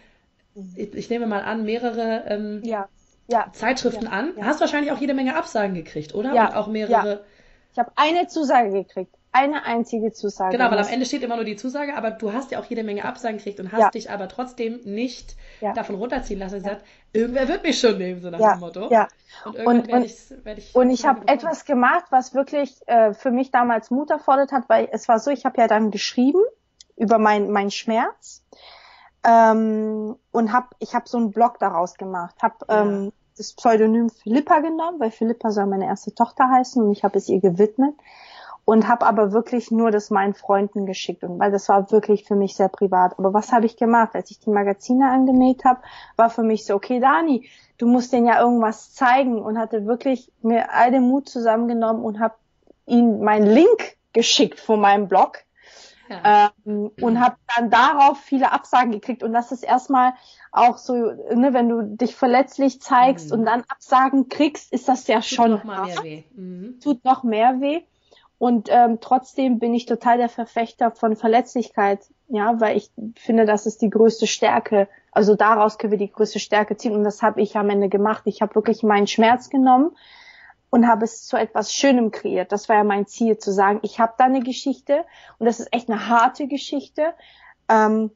[0.76, 2.88] ich, ich, nehme mal an, mehrere ähm, ja.
[3.26, 3.50] Ja.
[3.52, 4.10] Zeitschriften ja.
[4.10, 4.32] an.
[4.40, 6.34] Hast wahrscheinlich auch jede Menge Absagen gekriegt, oder?
[6.34, 6.48] Ja.
[6.48, 7.24] Und auch mehrere.
[7.72, 10.56] Ich habe eine Zusage gekriegt eine einzige Zusage.
[10.56, 12.84] Genau, weil am Ende steht immer nur die Zusage, aber du hast ja auch jede
[12.84, 13.90] Menge Absagen gekriegt und hast ja.
[13.90, 15.72] dich aber trotzdem nicht ja.
[15.72, 18.88] davon runterziehen lassen und gesagt, irgendwer wird mich schon nehmen, so nach dem Motto.
[18.92, 19.08] Ja.
[19.44, 20.14] Und und, und, ich,
[20.56, 24.68] ich und ich habe etwas gemacht, was wirklich äh, für mich damals Mut erfordert hat,
[24.68, 26.40] weil es war so, ich habe ja dann geschrieben
[26.96, 28.44] über mein, mein Schmerz
[29.24, 34.60] ähm, und hab, ich habe so einen Blog daraus gemacht, habe ähm, das Pseudonym Philippa
[34.60, 37.94] genommen, weil Philippa soll meine erste Tochter heißen und ich habe es ihr gewidmet.
[38.66, 42.34] Und habe aber wirklich nur das meinen Freunden geschickt und weil das war wirklich für
[42.34, 43.18] mich sehr privat.
[43.18, 45.82] Aber was habe ich gemacht, als ich die Magazine angenäht habe,
[46.16, 50.32] war für mich so okay, Dani, du musst denen ja irgendwas zeigen und hatte wirklich
[50.40, 52.36] mir all den Mut zusammengenommen und habe
[52.86, 55.44] ihm meinen Link geschickt von meinem Blog
[56.08, 56.52] ja.
[56.66, 60.14] ähm, und habe dann darauf viele Absagen gekriegt und das ist erstmal
[60.52, 63.38] auch so, ne, wenn du dich verletzlich zeigst mhm.
[63.38, 66.22] und dann Absagen kriegst, ist das ja tut schon noch mal mehr weh.
[66.36, 66.80] Mhm.
[66.82, 67.82] tut noch mehr weh.
[68.38, 73.64] Und ähm, trotzdem bin ich total der Verfechter von Verletzlichkeit, ja, weil ich finde, das
[73.64, 74.88] ist die größte Stärke.
[75.12, 76.94] Also daraus können wir die größte Stärke ziehen.
[76.94, 78.22] Und das habe ich am Ende gemacht.
[78.26, 79.92] Ich habe wirklich meinen Schmerz genommen
[80.74, 82.50] und habe es zu etwas Schönem kreiert.
[82.50, 85.04] Das war ja mein Ziel, zu sagen, ich habe da eine Geschichte
[85.38, 87.14] und das ist echt eine harte Geschichte.
[87.68, 88.10] Ähm,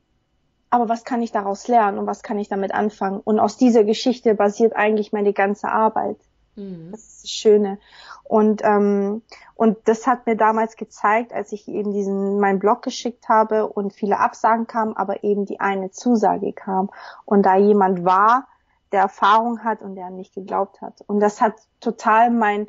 [0.68, 3.21] aber was kann ich daraus lernen und was kann ich damit anfangen?
[3.21, 6.16] Und aus dieser Geschichte basiert eigentlich meine ganze Arbeit.
[6.57, 6.88] Mhm.
[6.90, 7.79] Das ist das Schöne.
[8.25, 9.23] Und, ähm,
[9.55, 13.92] und das hat mir damals gezeigt, als ich eben diesen, meinen Blog geschickt habe und
[13.92, 16.90] viele Absagen kamen, aber eben die eine Zusage kam.
[17.25, 18.49] Und da jemand war,
[18.92, 21.03] der Erfahrung hat und der an mich geglaubt hat.
[21.07, 22.68] Und das hat total mein,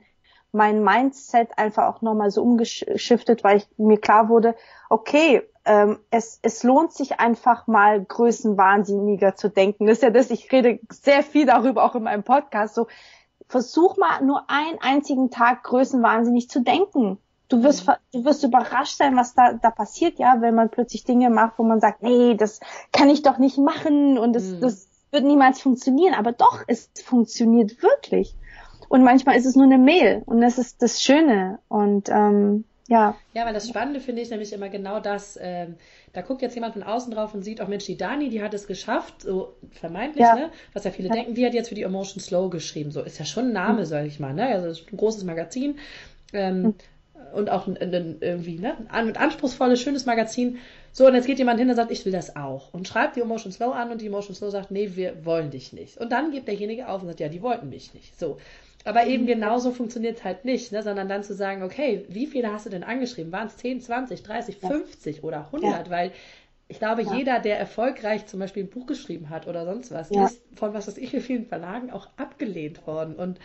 [0.52, 4.56] mein Mindset einfach auch nochmal so umgeschiftet, weil ich, mir klar wurde,
[4.90, 9.86] okay, ähm, es, es lohnt sich einfach mal größenwahnsinniger zu denken.
[9.86, 12.88] Das ist ja das, ich rede sehr viel darüber auch in meinem Podcast, so
[13.48, 17.18] versuch mal nur einen einzigen Tag größenwahnsinnig zu denken.
[17.50, 17.94] Du wirst, mhm.
[18.14, 21.64] du wirst überrascht sein, was da, da passiert, ja, wenn man plötzlich Dinge macht, wo
[21.64, 22.60] man sagt, nee, das
[22.92, 24.62] kann ich doch nicht machen und das, mhm.
[24.62, 26.14] das wird niemals funktionieren.
[26.14, 28.36] Aber doch, es funktioniert wirklich.
[28.90, 31.60] Und manchmal ist es nur eine Mail und das ist das Schöne.
[31.68, 33.16] Und ähm, ja.
[33.34, 35.38] Ja, weil das Spannende finde ich nämlich immer genau das.
[35.40, 35.76] Ähm,
[36.12, 38.56] da guckt jetzt jemand von außen drauf und sieht, auch Mensch, die Dani, die hat
[38.56, 40.34] es geschafft, so vermeintlich, ja.
[40.34, 40.50] ne?
[40.74, 41.14] Was ja viele ja.
[41.14, 42.90] denken, die hat jetzt für die Emotion Slow geschrieben.
[42.90, 43.86] So ist ja schon ein Name, mhm.
[43.86, 44.48] sag ich mal, ne?
[44.48, 45.78] Also ein großes Magazin.
[46.34, 46.76] Ähm, mhm.
[47.32, 48.76] Und auch ein, ein, irgendwie, ne?
[48.90, 50.58] Ein anspruchsvolles, schönes Magazin.
[50.92, 52.74] So, und jetzt geht jemand hin und sagt, ich will das auch.
[52.74, 55.74] Und schreibt die Emotion Slow an und die Emotion Slow sagt, nee, wir wollen dich
[55.74, 55.98] nicht.
[55.98, 58.20] Und dann gibt derjenige auf und sagt, ja, die wollten mich nicht.
[58.20, 58.38] So.
[58.86, 59.28] Aber eben mhm.
[59.28, 60.82] genauso funktioniert es halt nicht, ne?
[60.84, 63.32] sondern dann zu sagen, okay, wie viele hast du denn angeschrieben?
[63.32, 65.88] Waren es 10, 20, 30, 50 oder 100?
[65.88, 65.92] Ja.
[65.92, 66.12] Weil
[66.70, 67.14] ich glaube, ja.
[67.16, 70.26] jeder, der erfolgreich zum Beispiel ein Buch geschrieben hat oder sonst was, ja.
[70.26, 73.16] ist von was weiß ich für vielen Verlagen auch abgelehnt worden.
[73.16, 73.40] Und,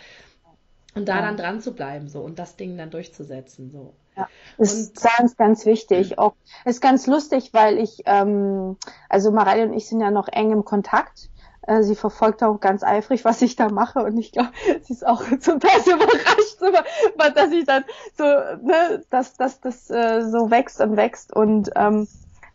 [0.95, 3.71] und da dann dran zu bleiben so und das Ding dann durchzusetzen.
[3.71, 3.95] So.
[4.17, 6.19] Ja, ist ganz, ganz wichtig.
[6.19, 8.77] Auch ist ganz lustig, weil ich, ähm,
[9.09, 11.31] also Mareile und ich sind ja noch eng im Kontakt.
[11.67, 14.01] Äh, sie verfolgt auch ganz eifrig, was ich da mache.
[14.01, 14.51] Und ich glaube,
[14.83, 17.85] sie ist auch zum Teil so überrascht, aber, dass ich dann
[18.17, 21.35] so, ne, dass, dass das äh, so wächst und wächst.
[21.35, 22.07] Und ähm,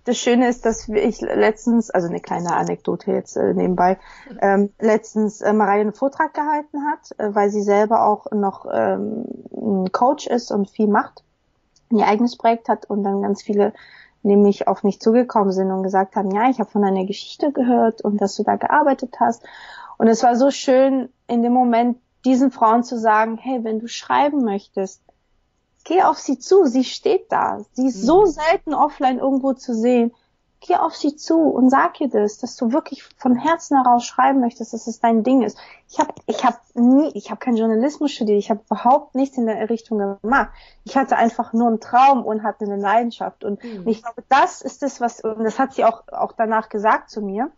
[0.06, 4.00] das Schöne ist, dass ich letztens, also eine kleine Anekdote jetzt äh, nebenbei,
[4.42, 9.26] ähm, letztens äh, Mareile einen Vortrag gehalten hat, äh, weil sie selber auch noch ähm,
[9.52, 11.24] ein Coach ist und viel macht,
[11.92, 13.74] ein eigenes Projekt hat und dann ganz viele
[14.22, 18.02] nämlich auf mich zugekommen sind und gesagt haben, ja, ich habe von deiner Geschichte gehört
[18.02, 19.44] und dass du da gearbeitet hast.
[19.98, 23.88] Und es war so schön, in dem Moment diesen Frauen zu sagen, hey, wenn du
[23.88, 25.02] schreiben möchtest,
[25.86, 27.64] geh auf sie zu, sie steht da.
[27.74, 28.08] Sie ist mhm.
[28.08, 30.12] so selten offline irgendwo zu sehen.
[30.62, 34.40] Geh auf sie zu und sag ihr das, dass du wirklich von Herzen heraus schreiben
[34.40, 35.58] möchtest, dass es dein Ding ist.
[35.90, 39.46] Ich habe ich hab nie, ich habe keinen Journalismus studiert, ich habe überhaupt nichts in
[39.46, 40.50] der Richtung gemacht.
[40.84, 43.80] Ich hatte einfach nur einen Traum und hatte eine Leidenschaft und, mhm.
[43.80, 47.10] und ich glaube, das ist das, was und das hat sie auch auch danach gesagt
[47.10, 47.52] zu mir.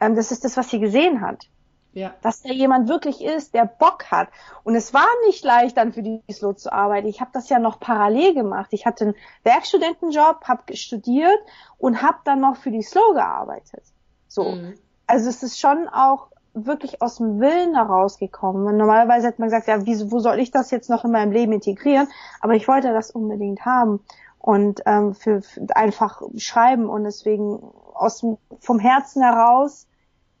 [0.00, 1.46] Ähm, das ist das, was sie gesehen hat.
[1.94, 2.14] Ja.
[2.22, 4.28] Dass da jemand wirklich ist, der Bock hat.
[4.64, 7.06] Und es war nicht leicht, dann für die Slow zu arbeiten.
[7.06, 8.68] Ich habe das ja noch parallel gemacht.
[8.72, 11.38] Ich hatte einen Werkstudentenjob, habe studiert
[11.78, 13.84] und habe dann noch für die Slow gearbeitet.
[14.26, 14.44] So.
[14.44, 14.74] Mhm.
[15.06, 18.76] Also es ist schon auch wirklich aus dem Willen herausgekommen.
[18.76, 21.52] Normalerweise hätte man gesagt, ja, wie, wo soll ich das jetzt noch in meinem Leben
[21.52, 22.08] integrieren?
[22.40, 24.00] Aber ich wollte das unbedingt haben
[24.38, 27.62] und ähm, für, für einfach schreiben und deswegen
[27.94, 28.24] aus
[28.60, 29.86] vom Herzen heraus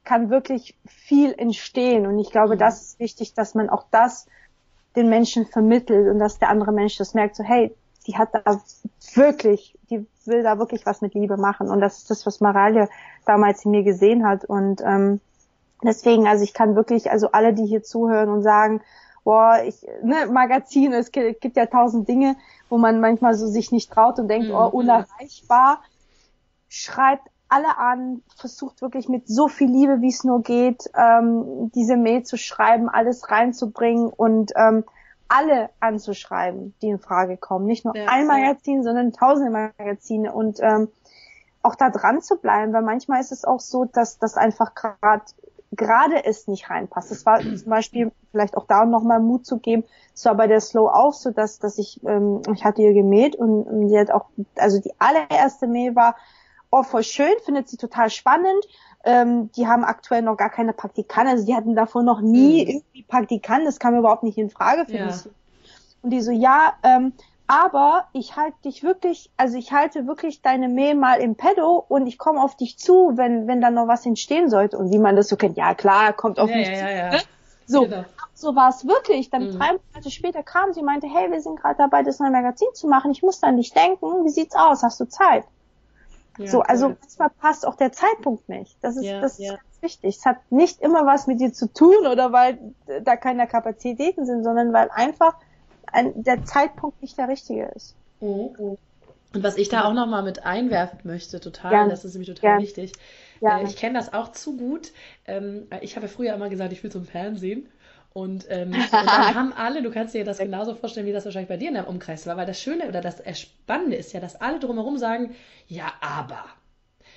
[0.04, 2.06] kann wirklich viel entstehen.
[2.06, 4.26] Und ich glaube, das ist wichtig, dass man auch das
[4.96, 7.74] den Menschen vermittelt und dass der andere Mensch das merkt, so hey,
[8.06, 8.60] die hat da
[9.14, 11.70] wirklich, die will da wirklich was mit Liebe machen.
[11.70, 12.88] Und das ist das, was Maralia
[13.24, 14.44] damals in mir gesehen hat.
[14.44, 15.20] Und ähm,
[15.82, 18.82] deswegen, also ich kann wirklich, also alle, die hier zuhören und sagen,
[19.24, 22.36] boah, ich, ne, Magazin, es gibt ja tausend Dinge,
[22.68, 24.54] wo man manchmal so sich nicht traut und denkt, mhm.
[24.54, 25.82] oh, unerreichbar.
[26.68, 31.98] Schreibt alle an, versucht wirklich mit so viel Liebe, wie es nur geht, ähm, diese
[31.98, 34.84] Mail zu schreiben, alles reinzubringen und ähm,
[35.28, 37.66] alle anzuschreiben, die in Frage kommen.
[37.66, 38.82] Nicht nur ja, ein Magazin, ja.
[38.84, 40.88] sondern tausende Magazine und ähm,
[41.62, 45.24] auch da dran zu bleiben, weil manchmal ist es auch so, dass das einfach gerade
[45.74, 47.10] gerade es nicht reinpasst.
[47.10, 49.84] Das war zum Beispiel vielleicht auch da nochmal Mut zu geben.
[50.14, 53.36] Es war bei der Slow auch so, dass dass ich ähm, ich hatte ihr gemäht
[53.36, 56.16] und, und sie hat auch also die allererste Mail war
[56.72, 58.66] oh, voll schön, findet sie total spannend.
[59.04, 62.70] Ähm, die haben aktuell noch gar keine Praktikanten, also die hatten davor noch nie mhm.
[62.70, 65.06] irgendwie Praktikanten, das kam überhaupt nicht in Frage für ja.
[65.06, 65.28] mich.
[66.02, 67.12] Und die so, ja, ähm,
[67.48, 72.06] aber ich halte dich wirklich, also ich halte wirklich deine Mail mal im Pedo und
[72.06, 74.78] ich komme auf dich zu, wenn, wenn da noch was entstehen sollte.
[74.78, 76.80] Und wie man das so kennt, ja klar, kommt auf ja, mich ja, zu.
[76.80, 77.20] Ja, ne?
[77.66, 78.04] So, genau.
[78.34, 79.30] so war es wirklich.
[79.30, 79.58] Dann mhm.
[79.58, 82.88] drei Monate später kam sie meinte, hey, wir sind gerade dabei, das neue Magazin zu
[82.88, 83.10] machen.
[83.10, 84.24] Ich muss an dich denken.
[84.24, 84.82] Wie sieht's aus?
[84.82, 85.44] Hast du Zeit?
[86.38, 86.96] Ja, so, also cool.
[87.00, 88.76] manchmal passt auch der Zeitpunkt nicht.
[88.80, 89.52] Das ist, ja, das ist ja.
[89.52, 90.16] ganz wichtig.
[90.16, 92.58] Es hat nicht immer was mit dir zu tun oder weil
[93.04, 95.34] da keine Kapazitäten sind, sondern weil einfach
[95.92, 97.94] ein, der Zeitpunkt nicht der richtige ist.
[98.20, 98.78] Mhm.
[99.34, 101.88] Und was ich da auch nochmal mit einwerfen möchte, total, ja.
[101.88, 102.62] das ist nämlich total ja.
[102.62, 102.92] wichtig.
[103.40, 103.58] Ja.
[103.58, 104.92] Äh, ich kenne das auch zu gut.
[105.26, 107.68] Ähm, ich habe ja früher immer gesagt, ich will zum Fernsehen.
[108.12, 111.48] Und, ähm, und dann haben alle, du kannst dir das genauso vorstellen, wie das wahrscheinlich
[111.48, 114.40] bei dir in deinem Umkreis war, weil das Schöne oder das Spannende ist ja, dass
[114.40, 115.34] alle drumherum sagen,
[115.66, 116.44] ja, aber.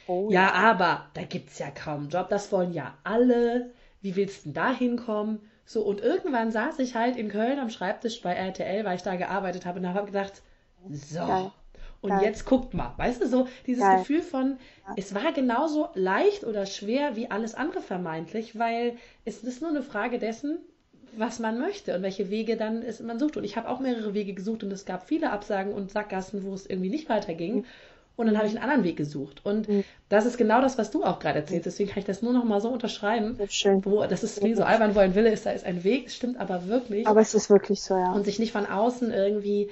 [0.08, 3.72] Oh, ja, ja, aber, da gibt's ja kaum einen Job, das wollen ja alle.
[4.02, 5.40] Wie willst du denn da hinkommen?
[5.66, 9.16] So, und irgendwann saß ich halt in Köln am Schreibtisch bei RTL, weil ich da
[9.16, 10.44] gearbeitet habe und habe gedacht,
[10.90, 11.26] so.
[11.26, 11.52] Geil.
[12.02, 12.24] Und Geil.
[12.24, 13.98] jetzt guckt mal, weißt du, so dieses Geil.
[13.98, 14.58] Gefühl von,
[14.96, 19.82] es war genauso leicht oder schwer wie alles andere vermeintlich, weil es ist nur eine
[19.82, 20.60] Frage dessen,
[21.18, 23.38] was man möchte und welche Wege dann ist, man sucht.
[23.38, 26.54] Und ich habe auch mehrere Wege gesucht und es gab viele Absagen und Sackgassen, wo
[26.54, 27.58] es irgendwie nicht weiterging.
[27.58, 27.66] Mhm.
[28.18, 29.42] Und dann habe ich einen anderen Weg gesucht.
[29.44, 29.84] Und mhm.
[30.08, 31.66] das ist genau das, was du auch gerade erzählst.
[31.66, 33.36] Deswegen kann ich das nur noch mal so unterschreiben.
[33.38, 33.84] Das ist schön.
[33.84, 36.10] Wo, das ist wie so albern, wo ein Wille ist, da ist ein Weg.
[36.10, 37.08] Stimmt aber wirklich.
[37.08, 38.14] Aber es ist wirklich so, ja.
[38.14, 39.70] Und sich nicht von außen irgendwie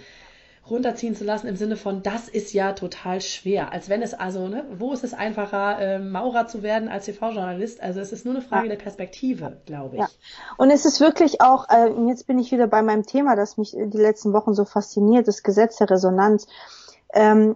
[0.69, 3.73] runterziehen zu lassen im Sinne von, das ist ja total schwer.
[3.73, 7.82] Als wenn es also, ne, wo ist es einfacher, äh, Maurer zu werden als TV-Journalist?
[7.82, 8.76] Also es ist nur eine Frage ja.
[8.76, 10.02] der Perspektive, glaube ich.
[10.02, 10.10] Ja.
[10.58, 13.71] Und es ist wirklich auch, äh, jetzt bin ich wieder bei meinem Thema, das mich
[13.71, 16.47] die letzten Wochen so fasziniert, das Gesetz der Resonanz.
[17.13, 17.56] Ähm,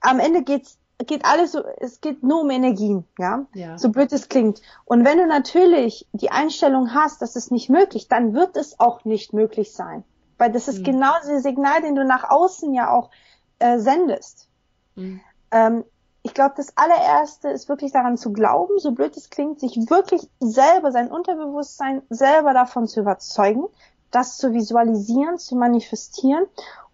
[0.00, 3.46] am Ende geht's geht alles so, es geht nur um Energien, ja?
[3.54, 3.78] ja.
[3.78, 4.60] So blöd es klingt.
[4.84, 9.04] Und wenn du natürlich die Einstellung hast, dass es nicht möglich, dann wird es auch
[9.04, 10.04] nicht möglich sein.
[10.40, 10.84] Weil das ist mhm.
[10.84, 13.10] genau das Signal, den du nach außen ja auch
[13.58, 14.48] äh, sendest.
[14.94, 15.20] Mhm.
[15.50, 15.84] Ähm,
[16.22, 20.26] ich glaube, das allererste ist wirklich daran zu glauben, so blöd es klingt, sich wirklich
[20.40, 23.64] selber, sein Unterbewusstsein selber davon zu überzeugen,
[24.10, 26.46] das zu visualisieren, zu manifestieren.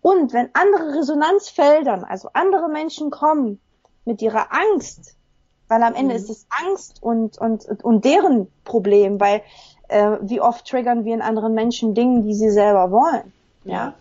[0.03, 3.61] Und wenn andere Resonanzfeldern, also andere Menschen kommen
[4.05, 5.15] mit ihrer Angst,
[5.69, 6.21] weil am Ende mhm.
[6.21, 9.43] ist es Angst und, und, und deren Problem, weil
[9.87, 13.33] äh, wie oft triggern wir in anderen Menschen Dinge, die sie selber wollen.
[13.69, 13.95] Ja.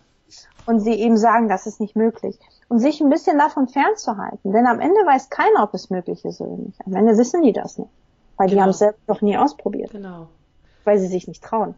[0.65, 2.39] Und sie eben sagen, das ist nicht möglich.
[2.67, 4.51] Und sich ein bisschen davon fernzuhalten.
[4.51, 6.79] Denn am Ende weiß keiner, ob es möglich ist oder nicht.
[6.85, 7.91] Am Ende wissen die das nicht.
[8.37, 8.57] Weil genau.
[8.57, 9.91] die haben es selbst noch nie ausprobiert.
[9.91, 10.27] Genau.
[10.83, 11.75] Weil sie sich nicht trauen.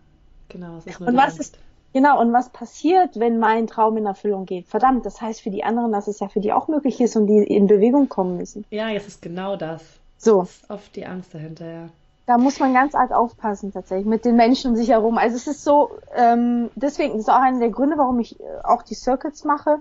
[0.49, 1.39] Genau, das ist nur Und was Angst.
[1.39, 1.57] ist,
[1.91, 4.67] genau, und was passiert, wenn mein Traum in Erfüllung geht?
[4.67, 7.27] Verdammt, das heißt für die anderen, dass es ja für die auch möglich ist und
[7.27, 8.65] die in Bewegung kommen müssen.
[8.69, 9.83] Ja, jetzt ist genau das.
[10.17, 10.41] So.
[10.41, 11.89] Das ist oft die Angst dahinter, ja
[12.27, 15.17] da muss man ganz arg aufpassen tatsächlich mit den Menschen um sich herum.
[15.17, 18.83] Also es ist so, ähm, deswegen ist auch einer der Gründe, warum ich äh, auch
[18.83, 19.79] die Circuits mache.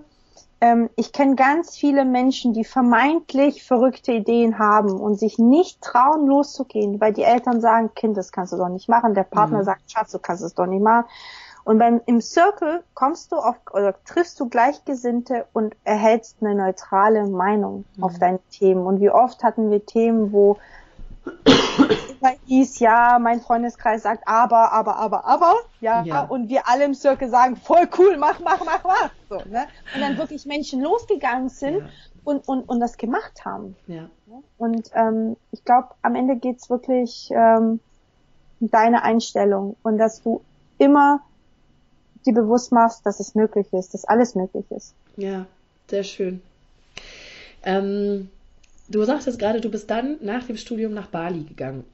[0.61, 6.25] ähm, ich kenne ganz viele Menschen, die vermeintlich verrückte Ideen haben und sich nicht trauen,
[6.25, 9.13] loszugehen, weil die Eltern sagen, Kind, das kannst du doch nicht machen.
[9.13, 9.63] Der Partner mhm.
[9.65, 11.05] sagt, Schatz, du kannst es doch nicht machen.
[11.65, 17.27] Und beim, im Circle kommst du auf, oder triffst du Gleichgesinnte und erhältst eine neutrale
[17.27, 18.03] Meinung mhm.
[18.05, 18.85] auf deine Themen.
[18.85, 20.57] Und wie oft hatten wir Themen, wo
[22.47, 26.93] hieß, ja, mein Freundeskreis sagt aber, aber, aber, aber, ja, ja, und wir alle im
[26.93, 29.67] Circle sagen, voll cool, mach, mach, mach, mach, so, ne?
[29.93, 31.89] Und dann wirklich Menschen losgegangen sind ja.
[32.23, 33.75] und, und, und das gemacht haben.
[33.87, 34.09] Ja.
[34.57, 37.79] Und ähm, ich glaube, am Ende geht's wirklich ähm,
[38.59, 40.41] um deine Einstellung und dass du
[40.77, 41.21] immer
[42.25, 44.93] dir bewusst machst, dass es möglich ist, dass alles möglich ist.
[45.15, 45.45] Ja,
[45.89, 46.41] sehr schön.
[47.63, 48.29] Ähm,
[48.89, 51.85] Du sagtest gerade, du bist dann nach dem Studium nach Bali gegangen.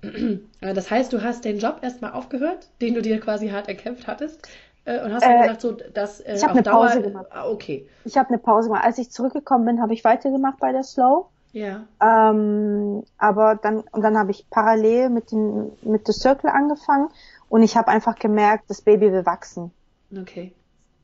[0.62, 4.08] Äh, das heißt, du hast den Job erstmal aufgehört, den du dir quasi hart erkämpft
[4.08, 4.48] hattest.
[4.86, 7.28] Äh, und hast dann äh, gesagt, so, dass äh, ich habe eine Dauer, Pause gemacht.
[7.32, 7.88] Ah, okay.
[8.06, 8.86] Ich habe eine Pause gemacht.
[8.86, 11.28] Als ich zurückgekommen bin, habe ich weitergemacht bei der Slow.
[11.54, 11.86] Ja.
[12.02, 17.10] Ähm, aber dann und dann habe ich parallel mit den mit der Circle angefangen
[17.48, 19.72] und ich habe einfach gemerkt, das Baby will wachsen.
[20.12, 20.52] Okay.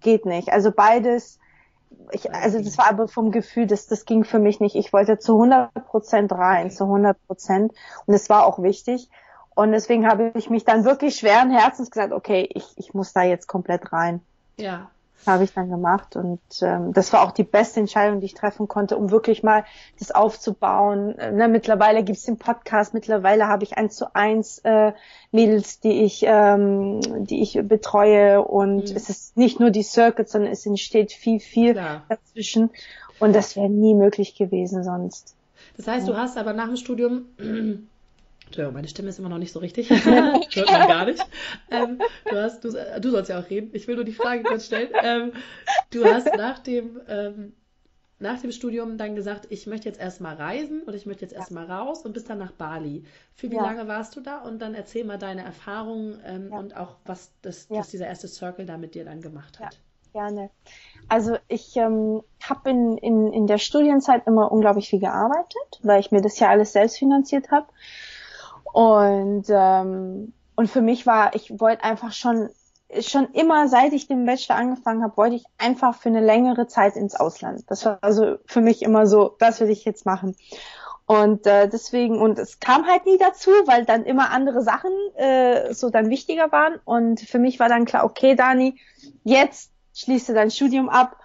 [0.02, 0.52] Geht nicht.
[0.52, 1.40] Also beides
[2.12, 4.76] ich, also das war aber vom Gefühl, dass das ging für mich nicht.
[4.76, 7.74] Ich wollte zu 100 Prozent rein, zu 100 Prozent.
[8.06, 9.10] Und es war auch wichtig.
[9.56, 13.24] Und deswegen habe ich mich dann wirklich schweren Herzens gesagt, okay, ich, ich muss da
[13.24, 14.22] jetzt komplett rein.
[14.58, 14.90] Ja
[15.26, 18.68] habe ich dann gemacht und ähm, das war auch die beste Entscheidung, die ich treffen
[18.68, 19.66] konnte, um wirklich mal
[20.00, 21.18] das aufzubauen.
[21.18, 24.94] Äh, ne, mittlerweile gibt's den Podcast, mittlerweile habe ich eins zu eins äh,
[25.32, 28.96] Mädels, die ich, ähm, die ich betreue und mhm.
[28.96, 32.04] es ist nicht nur die Circuit, sondern es entsteht viel, viel Klar.
[32.10, 32.70] dazwischen
[33.20, 35.36] und das wäre nie möglich gewesen sonst.
[35.78, 36.14] Das heißt, ja.
[36.14, 37.26] du hast aber nach dem Studium
[38.50, 39.90] Entschuldigung, meine Stimme ist immer noch nicht so richtig.
[40.06, 41.24] Hört man gar nicht.
[41.70, 43.70] Ähm, du, hast, du, du sollst ja auch reden.
[43.74, 44.90] Ich will nur die Frage kurz stellen.
[45.04, 45.34] Ähm,
[45.92, 47.54] du hast nach dem, ähm,
[48.18, 51.68] nach dem Studium dann gesagt, ich möchte jetzt erstmal reisen und ich möchte jetzt erstmal
[51.68, 51.80] ja.
[51.80, 53.04] raus und bist dann nach Bali.
[53.36, 53.62] Für wie ja.
[53.62, 54.40] lange warst du da?
[54.40, 56.58] Und dann erzähl mal deine Erfahrungen ähm, ja.
[56.58, 59.80] und auch, was, das, was dieser erste Circle da mit dir dann gemacht hat.
[60.12, 60.50] Gerne.
[61.08, 66.12] Also ich ähm, habe in, in, in der Studienzeit immer unglaublich viel gearbeitet, weil ich
[66.12, 67.68] mir das ja alles selbst finanziert habe.
[68.72, 72.50] Und, ähm, und für mich war, ich wollte einfach schon,
[73.00, 76.96] schon immer, seit ich den Bachelor angefangen habe, wollte ich einfach für eine längere Zeit
[76.96, 77.64] ins Ausland.
[77.68, 80.36] Das war also für mich immer so, das will ich jetzt machen.
[81.10, 85.74] Und äh, deswegen, und es kam halt nie dazu, weil dann immer andere Sachen äh,
[85.74, 86.80] so dann wichtiger waren.
[86.86, 88.80] Und für mich war dann klar, okay, Dani,
[89.24, 91.18] jetzt schließe dein Studium ab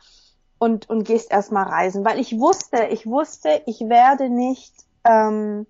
[0.59, 2.03] und, und gehst erstmal reisen.
[2.03, 4.73] Weil ich wusste, ich wusste, ich werde nicht
[5.05, 5.67] ähm,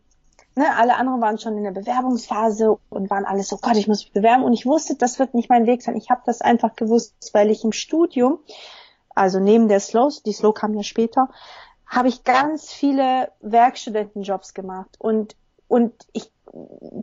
[0.57, 4.05] ne, alle anderen waren schon in der Bewerbungsphase und waren alles so, Gott, ich muss
[4.05, 4.45] mich bewerben.
[4.45, 5.97] Und ich wusste, das wird nicht mein Weg sein.
[5.97, 8.39] Ich habe das einfach gewusst, weil ich im Studium,
[9.15, 11.29] also neben der Slow, die Slow kam ja später,
[11.87, 14.97] habe ich ganz viele Werkstudentenjobs gemacht.
[14.99, 15.37] Und,
[15.69, 16.31] und ich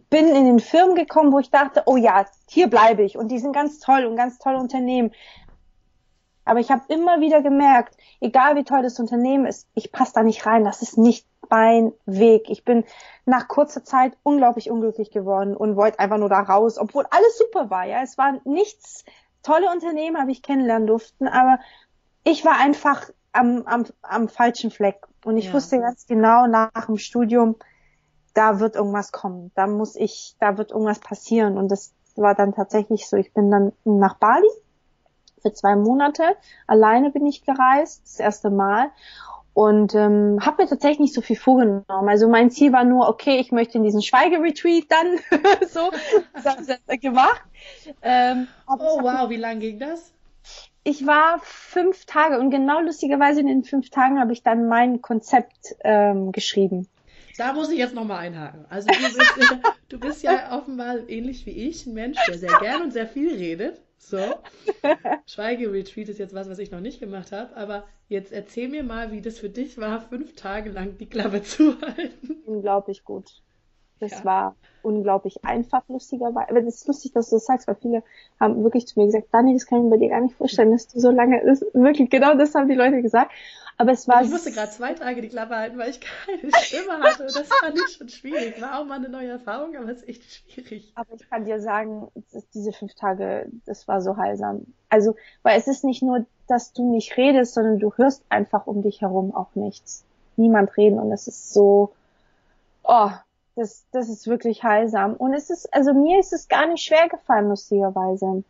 [0.10, 3.18] bin in den Firmen gekommen, wo ich dachte, oh ja, hier bleibe ich.
[3.18, 5.12] Und die sind ganz toll und ganz tolle Unternehmen.
[6.46, 10.24] Aber ich habe immer wieder gemerkt, egal wie toll das Unternehmen ist, ich passe da
[10.24, 10.64] nicht rein.
[10.64, 12.50] Das ist nicht mein Weg.
[12.50, 12.84] Ich bin
[13.26, 17.70] nach kurzer Zeit unglaublich unglücklich geworden und wollte einfach nur da raus, obwohl alles super
[17.70, 17.86] war.
[17.86, 19.06] Ja, es waren nichts
[19.44, 21.60] tolle Unternehmen, habe ich kennenlernen durften, aber
[22.24, 25.54] ich war einfach am, am, am falschen Fleck und ich ja.
[25.54, 27.56] wusste ganz genau nach dem Studium,
[28.34, 32.54] da wird irgendwas kommen, da muss ich, da wird irgendwas passieren und das war dann
[32.54, 33.18] tatsächlich so.
[33.18, 34.48] Ich bin dann nach Bali
[35.42, 36.24] für zwei Monate.
[36.68, 38.92] Alleine bin ich gereist, das erste Mal
[39.54, 42.10] und ähm, habe mir tatsächlich nicht so viel vorgenommen.
[42.10, 45.18] Also mein Ziel war nur, okay, ich möchte in diesen Schweigeretreat dann
[45.68, 45.92] so,
[46.34, 47.42] das habe ich gemacht.
[48.02, 50.14] Ähm, oh wow, wie lang ging das?
[50.84, 55.02] Ich war fünf Tage und genau lustigerweise in den fünf Tagen habe ich dann mein
[55.02, 56.88] Konzept ähm, geschrieben.
[57.38, 58.66] Da muss ich jetzt nochmal einhaken.
[58.70, 59.22] Also du bist,
[59.90, 63.36] du bist ja offenbar ähnlich wie ich, ein Mensch, der sehr gern und sehr viel
[63.36, 63.80] redet.
[64.02, 64.18] So.
[65.28, 69.12] Schweigeretreat ist jetzt was, was ich noch nicht gemacht habe, aber jetzt erzähl mir mal,
[69.12, 72.42] wie das für dich war, fünf Tage lang die Klappe zu halten.
[72.46, 73.42] Unglaublich gut.
[74.00, 74.26] Das ja.
[74.26, 76.50] war unglaublich einfach, lustigerweise.
[76.50, 78.04] Aber das ist lustig, dass du das sagst, weil viele
[78.40, 80.72] haben wirklich zu mir gesagt, Dani, das kann ich mir bei dir gar nicht vorstellen,
[80.72, 81.64] dass du so lange ist.
[81.74, 83.32] Wirklich, genau das haben die Leute gesagt.
[83.82, 84.22] Aber es war.
[84.22, 87.24] Ich musste gerade zwei Tage die Klappe halten, weil ich keine Stimme hatte.
[87.24, 88.62] Das fand ich schon schwierig.
[88.62, 90.92] War auch mal eine neue Erfahrung, aber es ist echt schwierig.
[90.94, 92.10] Aber ich kann dir sagen,
[92.54, 94.68] diese fünf Tage, das war so heilsam.
[94.90, 98.84] Also, weil es ist nicht nur, dass du nicht redest, sondern du hörst einfach um
[98.84, 100.06] dich herum auch nichts.
[100.36, 101.92] Niemand reden und es ist so,
[102.84, 103.10] oh,
[103.56, 105.16] das, das ist wirklich heilsam.
[105.16, 108.44] Und es ist, also mir ist es gar nicht schwer gefallen, lustigerweise.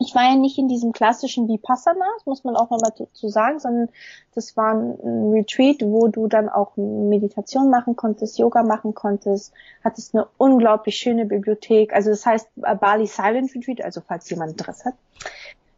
[0.00, 3.58] Ich war ja nicht in diesem klassischen Vipassana, das muss man auch nochmal dazu sagen,
[3.58, 3.88] sondern
[4.34, 10.14] das war ein Retreat, wo du dann auch Meditation machen konntest, Yoga machen konntest, hattest
[10.14, 11.92] eine unglaublich schöne Bibliothek.
[11.92, 14.94] Also das heißt äh, Bali Silent Retreat, also falls jemand Interesse hat,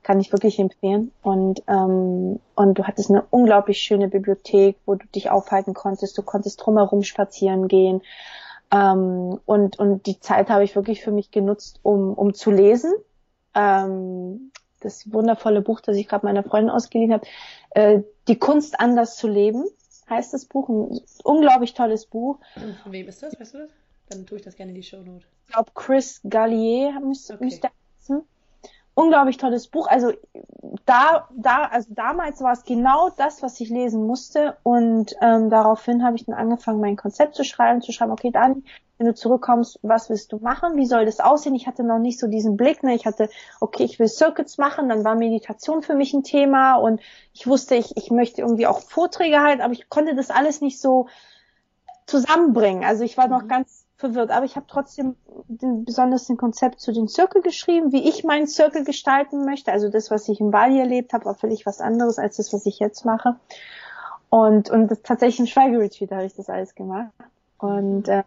[0.02, 1.12] kann ich wirklich empfehlen.
[1.22, 6.22] Und, ähm, und du hattest eine unglaublich schöne Bibliothek, wo du dich aufhalten konntest, du
[6.22, 8.02] konntest drumherum spazieren gehen.
[8.70, 12.92] Ähm, und, und die Zeit habe ich wirklich für mich genutzt, um, um zu lesen
[13.54, 17.26] ähm, das wundervolle Buch, das ich gerade meiner Freundin ausgeliehen habe,
[17.70, 19.64] äh, Die Kunst anders zu leben,
[20.08, 20.68] heißt das Buch.
[20.68, 22.38] Ein unglaublich tolles Buch.
[22.56, 23.38] Und von wem ist das?
[23.38, 23.70] Weißt du das?
[24.08, 25.24] Dann tue ich das gerne in die Show Note.
[25.46, 27.44] Ich glaube, Chris Gallier müsste, okay.
[27.44, 27.68] müsste
[28.00, 28.22] heißen
[28.94, 29.86] unglaublich tolles Buch.
[29.88, 30.12] Also
[30.86, 34.56] da, da, also damals war es genau das, was ich lesen musste.
[34.62, 38.64] Und ähm, daraufhin habe ich dann angefangen, mein Konzept zu schreiben, zu schreiben, okay, dann,
[38.98, 40.76] wenn du zurückkommst, was willst du machen?
[40.76, 41.54] Wie soll das aussehen?
[41.54, 42.94] Ich hatte noch nicht so diesen Blick, ne?
[42.94, 43.30] Ich hatte,
[43.60, 47.00] okay, ich will Circuits machen, dann war Meditation für mich ein Thema und
[47.32, 50.80] ich wusste, ich, ich möchte irgendwie auch Vorträge halten, aber ich konnte das alles nicht
[50.80, 51.06] so
[52.06, 52.84] zusammenbringen.
[52.84, 53.48] Also ich war noch mhm.
[53.48, 54.30] ganz verwirrt.
[54.30, 55.14] Aber ich habe trotzdem
[55.46, 59.70] den, besonders ein Konzept zu den Circle geschrieben, wie ich meinen Circle gestalten möchte.
[59.70, 62.66] Also das, was ich im Bali erlebt habe, war völlig was anderes als das, was
[62.66, 63.36] ich jetzt mache.
[64.30, 67.12] Und, und das, tatsächlich im Schweigeretreat habe ich das alles gemacht.
[67.58, 68.22] Und äh,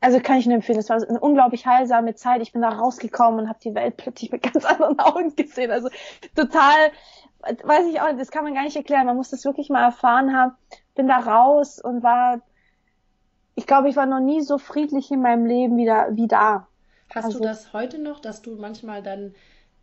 [0.00, 2.40] also kann ich nur empfehlen, es war eine unglaublich heilsame Zeit.
[2.40, 5.70] Ich bin da rausgekommen und habe die Welt plötzlich mit ganz anderen Augen gesehen.
[5.70, 5.90] Also
[6.34, 6.90] total,
[7.62, 9.06] weiß ich auch, das kann man gar nicht erklären.
[9.06, 10.52] Man muss das wirklich mal erfahren haben.
[10.94, 12.40] Bin da raus und war
[13.60, 16.08] ich glaube, ich war noch nie so friedlich in meinem Leben wie da.
[16.12, 16.66] Wie da.
[17.14, 19.34] Hast also, du das heute noch, dass du manchmal dann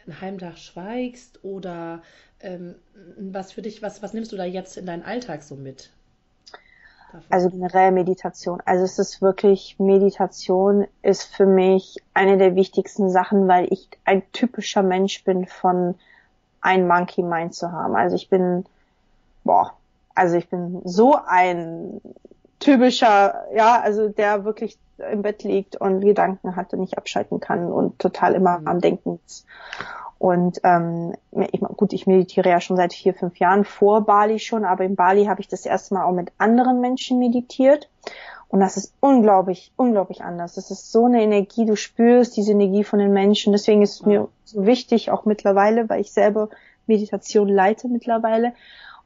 [0.04, 2.02] einen halben Tag schweigst oder
[2.40, 2.74] ähm,
[3.20, 5.92] was für dich, was, was nimmst du da jetzt in deinen Alltag so mit?
[7.12, 7.28] Davon?
[7.30, 8.64] Also generell Meditation.
[8.66, 14.24] Also es ist wirklich, Meditation ist für mich eine der wichtigsten Sachen, weil ich ein
[14.32, 15.94] typischer Mensch bin von
[16.62, 17.96] ein Monkey Mind zu haben.
[17.96, 18.66] Also ich bin,
[19.44, 19.78] boah,
[20.16, 22.02] also ich bin so ein
[22.60, 24.78] typischer, ja, also der wirklich
[25.12, 28.68] im Bett liegt und Gedanken hat und nicht abschalten kann und total immer mhm.
[28.68, 29.46] am Denken ist.
[30.20, 31.14] Und ähm,
[31.52, 34.96] ich, gut, ich meditiere ja schon seit vier, fünf Jahren vor Bali schon, aber in
[34.96, 37.88] Bali habe ich das erste Mal auch mit anderen Menschen meditiert.
[38.50, 40.56] Und das ist unglaublich, unglaublich anders.
[40.56, 43.52] Das ist so eine Energie, du spürst diese Energie von den Menschen.
[43.52, 46.50] Deswegen ist es mir so wichtig, auch mittlerweile, weil ich selber
[46.88, 48.54] Meditation leite mittlerweile,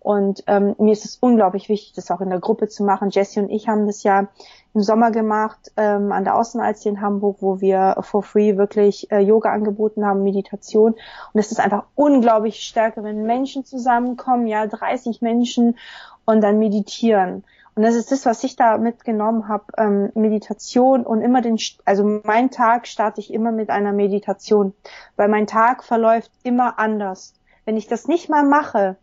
[0.04, 3.12] und ähm, mir ist es unglaublich wichtig, das auch in der Gruppe zu machen.
[3.12, 4.30] Jesse und ich haben das ja
[4.74, 9.20] im Sommer gemacht ähm, an der Außenalster in Hamburg, wo wir for free wirklich äh,
[9.20, 10.94] Yoga angeboten haben, Meditation.
[11.34, 15.78] Und es ist einfach unglaublich stärker, wenn Menschen zusammenkommen, ja, 30 Menschen
[16.26, 17.44] und dann meditieren.
[17.76, 22.22] Und das ist das, was ich da mitgenommen habe, ähm, Meditation und immer den, also
[22.24, 24.74] mein Tag starte ich immer mit einer Meditation,
[25.16, 27.36] weil mein Tag verläuft immer anders.
[27.66, 28.98] Wenn ich das nicht mal mache,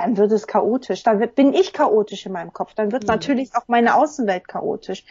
[0.00, 1.02] dann wird es chaotisch.
[1.02, 2.74] Dann wird, bin ich chaotisch in meinem Kopf.
[2.74, 3.08] Dann wird mhm.
[3.08, 5.04] natürlich auch meine Außenwelt chaotisch.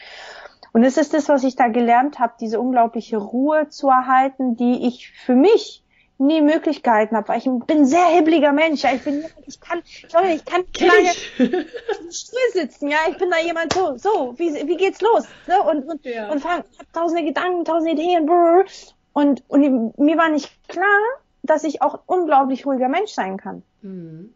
[0.71, 4.87] Und es ist das, was ich da gelernt habe, diese unglaubliche Ruhe zu erhalten, die
[4.87, 5.83] ich für mich
[6.19, 8.83] nie Möglichkeiten habe, weil ich bin ein sehr hibbeliger Mensch.
[8.83, 9.81] Ja, ich bin ich kann,
[10.13, 12.89] Leute, ich kann nicht lange im Stuhl sitzen.
[12.89, 15.23] Ja, ich bin da jemand so, so, wie, wie geht's los?
[15.47, 15.61] Ne?
[15.61, 16.29] Und und, ja.
[16.29, 18.25] und fang, hab tausende Gedanken, tausende Ideen.
[18.25, 18.65] Brrr.
[19.13, 20.99] Und und mir war nicht klar,
[21.41, 23.63] dass ich auch unglaublich ruhiger Mensch sein kann.
[23.81, 24.33] Mhm.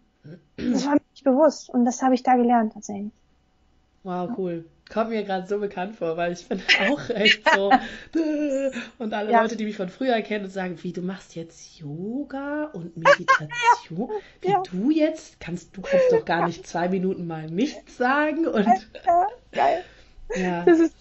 [0.58, 3.12] Das war mir nicht bewusst und das habe ich da gelernt tatsächlich.
[4.04, 4.66] Wow, cool.
[4.91, 7.72] Kommt mir gerade so bekannt vor, weil ich bin auch echt so.
[8.99, 9.41] und alle ja.
[9.41, 14.12] Leute, die mich von früher kennen und sagen, wie, du machst jetzt Yoga und Meditation?
[14.41, 14.62] Wie ja.
[14.70, 15.39] du jetzt?
[15.39, 18.66] Kannst, du kannst doch gar nicht zwei Minuten mal nichts sagen und.
[19.06, 19.84] Ja, geil.
[20.36, 20.63] Ja.
[20.65, 20.95] Das ist,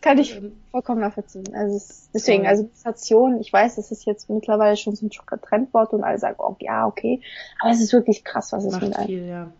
[0.00, 1.54] kann ich vollkommen nachvollziehen.
[1.54, 5.92] Also es, deswegen, also Meditation, ich weiß, das ist jetzt mittlerweile schon so ein Trendwort
[5.92, 7.20] und alle sagen, oh, ja, okay.
[7.60, 9.50] Aber es ist wirklich krass, was es Macht mit viel, ja.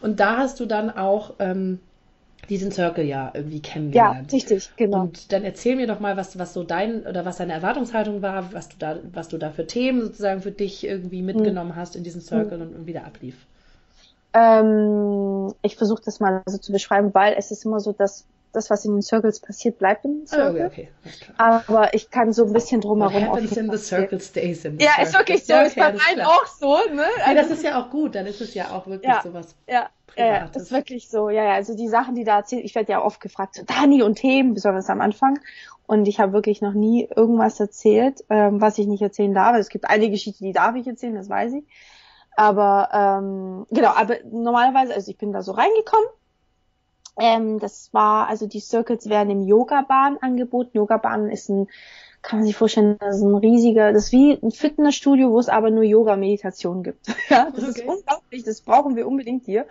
[0.00, 1.80] Und da hast du dann auch ähm,
[2.48, 4.32] diesen Circle ja irgendwie kennengelernt.
[4.32, 5.02] Ja, richtig, genau.
[5.02, 8.52] Und dann erzähl mir doch mal, was, was so dein oder was deine Erwartungshaltung war,
[8.52, 11.76] was du da, was du da für Themen sozusagen für dich irgendwie mitgenommen hm.
[11.76, 12.68] hast in diesen Circle hm.
[12.68, 13.46] und, und wieder ablief.
[14.32, 18.70] Ähm, ich versuche das mal so zu beschreiben, weil es ist immer so, dass das,
[18.70, 20.62] was in den Circles passiert, bleibt in den Circles.
[20.62, 21.32] Oh, okay, okay.
[21.36, 24.84] Aber ich kann so ein bisschen drumherum What happens in the circle stays in the
[24.84, 25.54] Ja, ist wirklich so.
[25.54, 27.04] Okay, ist bei meinen auch so, ne?
[27.18, 28.14] Also, ja, das ist ja auch gut.
[28.14, 29.54] Dann ist es ja auch wirklich ja, sowas.
[29.68, 31.30] Ja, ja, das ist wirklich so.
[31.30, 31.54] Ja, ja.
[31.54, 34.54] Also die Sachen, die da erzählt, ich werde ja oft gefragt, so Dani und Themen,
[34.54, 35.38] besonders am Anfang.
[35.86, 39.56] Und ich habe wirklich noch nie irgendwas erzählt, ähm, was ich nicht erzählen darf.
[39.56, 41.64] Es gibt eine Geschichte, die darf ich erzählen, das weiß ich.
[42.36, 46.08] Aber ähm, genau, aber normalerweise, also ich bin da so reingekommen
[47.18, 50.70] ähm, das war, also die Circles werden im Yoga-Bahn angeboten.
[50.74, 51.68] Yoga-Bahn ist ein
[52.22, 55.48] kann man sich vorstellen, das ist ein riesiger, das ist wie ein Fitnessstudio, wo es
[55.48, 57.06] aber nur Yoga-Meditation gibt.
[57.28, 57.80] ja, das okay.
[57.80, 59.66] ist unglaublich, das brauchen wir unbedingt hier.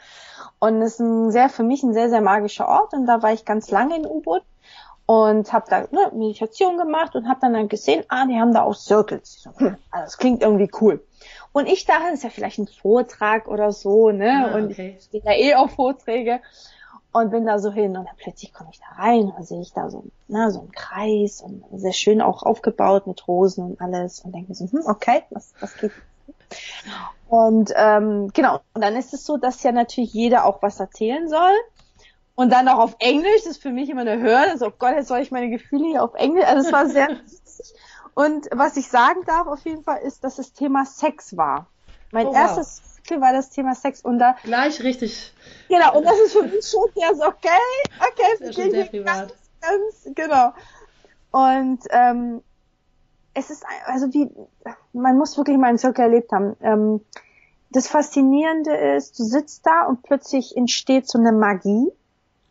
[0.59, 3.33] Und es ist ein sehr, für mich ein sehr, sehr magischer Ort und da war
[3.33, 4.43] ich ganz lange in U-Boot
[5.05, 8.63] und habe da ne, Meditation gemacht und habe dann, dann gesehen, ah, die haben da
[8.63, 9.43] auch Circles.
[9.43, 11.05] So, hm, also das klingt irgendwie cool.
[11.51, 14.31] Und ich dachte, das ist ja vielleicht ein Vortrag oder so, ne?
[14.31, 14.57] Ah, okay.
[14.57, 16.41] Und ich stehe ja eh auf Vorträge
[17.11, 19.73] und bin da so hin und dann plötzlich komme ich da rein und sehe ich
[19.73, 24.21] da so, na, so einen Kreis und sehr schön auch aufgebaut mit Rosen und alles
[24.21, 25.91] und denke mir so, hm, okay, was, was geht?
[27.27, 31.27] Und ähm, genau, und dann ist es so, dass ja natürlich jeder auch was erzählen
[31.27, 31.53] soll.
[32.35, 34.51] Und dann auch auf Englisch, das ist für mich immer eine Hürde.
[34.51, 36.45] Also, oh Gott, jetzt soll ich meine Gefühle hier auf Englisch.
[36.45, 37.09] Also es war sehr
[38.17, 41.67] Und was ich sagen darf auf jeden Fall ist, dass das Thema Sex war.
[42.11, 42.35] Mein oh, wow.
[43.07, 44.35] Artikel war das Thema Sex und da.
[44.43, 45.33] Gleich richtig.
[45.69, 47.49] Genau, und das ist für mich schon sehr so, okay,
[47.99, 49.33] okay, das ist schon sehr privat.
[49.61, 50.53] Ganz, ganz, genau.
[51.31, 52.41] Und ähm,
[53.33, 54.29] es ist, also wie,
[54.93, 56.55] man muss wirklich mal einen Zirkel erlebt haben.
[56.61, 57.01] Ähm,
[57.69, 61.91] das Faszinierende ist, du sitzt da und plötzlich entsteht so eine Magie.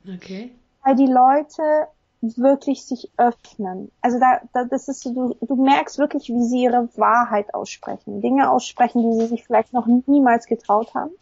[0.06, 0.52] Okay.
[0.84, 1.88] Weil die Leute
[2.36, 3.90] wirklich sich öffnen.
[4.00, 8.20] Also da, da das ist so, du, du merkst wirklich, wie sie ihre Wahrheit aussprechen.
[8.20, 11.12] Dinge aussprechen, die sie sich vielleicht noch niemals getraut haben.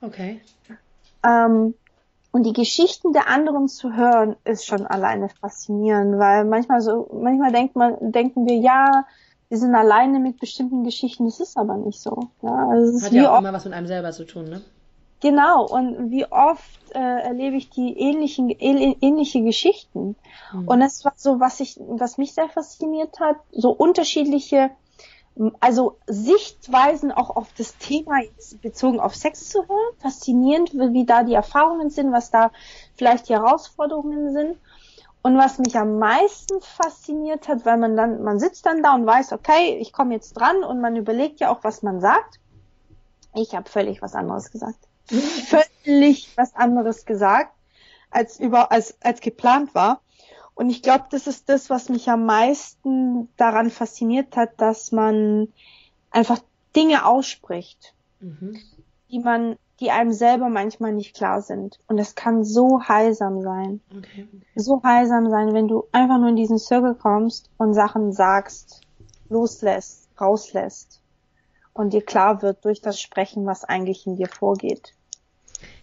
[0.00, 0.40] Okay.
[1.24, 1.74] Ähm,
[2.32, 7.50] und die Geschichten der anderen zu hören, ist schon alleine faszinierend, weil manchmal so, manchmal
[7.50, 9.06] denkt man, denken wir, ja,
[9.48, 12.28] wir sind alleine mit bestimmten Geschichten, das ist aber nicht so.
[12.42, 14.60] Ja, also es Hat ja auch immer was mit einem selber zu tun, ne?
[15.20, 20.14] Genau, und wie oft äh, erlebe ich die ähnlichen, ähnliche Geschichten.
[20.52, 20.68] Mhm.
[20.68, 24.70] Und das war so, was ich, was mich sehr fasziniert hat, so unterschiedliche,
[25.60, 28.20] also Sichtweisen auch auf das Thema
[28.60, 29.96] bezogen auf Sex zu hören.
[29.98, 32.50] Faszinierend, wie da die Erfahrungen sind, was da
[32.94, 34.58] vielleicht die Herausforderungen sind.
[35.22, 39.06] Und was mich am meisten fasziniert hat, weil man dann, man sitzt dann da und
[39.06, 42.38] weiß, okay, ich komme jetzt dran und man überlegt ja auch, was man sagt.
[43.34, 47.52] Ich habe völlig was anderes gesagt völlig was anderes gesagt,
[48.10, 50.00] als über, als, als geplant war.
[50.54, 55.48] Und ich glaube, das ist das, was mich am meisten daran fasziniert hat, dass man
[56.10, 56.40] einfach
[56.74, 58.58] Dinge ausspricht, mhm.
[59.10, 61.78] die man, die einem selber manchmal nicht klar sind.
[61.88, 63.80] Und es kann so heilsam sein.
[63.94, 64.26] Okay.
[64.54, 68.80] So heilsam sein, wenn du einfach nur in diesen Circle kommst und Sachen sagst,
[69.28, 71.02] loslässt, rauslässt
[71.76, 74.94] und dir klar wird durch das Sprechen, was eigentlich in dir vorgeht.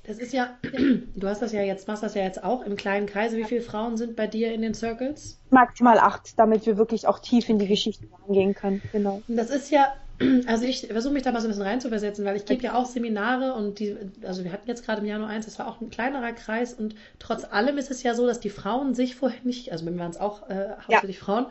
[0.05, 0.57] Das ist ja,
[1.15, 3.37] du hast das ja jetzt, machst das ja jetzt auch im kleinen Kreise.
[3.37, 5.39] Wie viele Frauen sind bei dir in den Circles?
[5.49, 8.81] Maximal acht, damit wir wirklich auch tief in die Geschichte reingehen können.
[8.91, 9.21] Genau.
[9.27, 9.93] Das ist ja,
[10.47, 12.85] also ich versuche mich da mal so ein bisschen reinzuversetzen, weil ich gebe ja auch
[12.85, 15.89] Seminare und die, also wir hatten jetzt gerade im Januar eins, das war auch ein
[15.89, 19.71] kleinerer Kreis und trotz allem ist es ja so, dass die Frauen sich vorher nicht,
[19.71, 21.23] also wir waren es auch äh, hauptsächlich ja.
[21.23, 21.45] Frauen,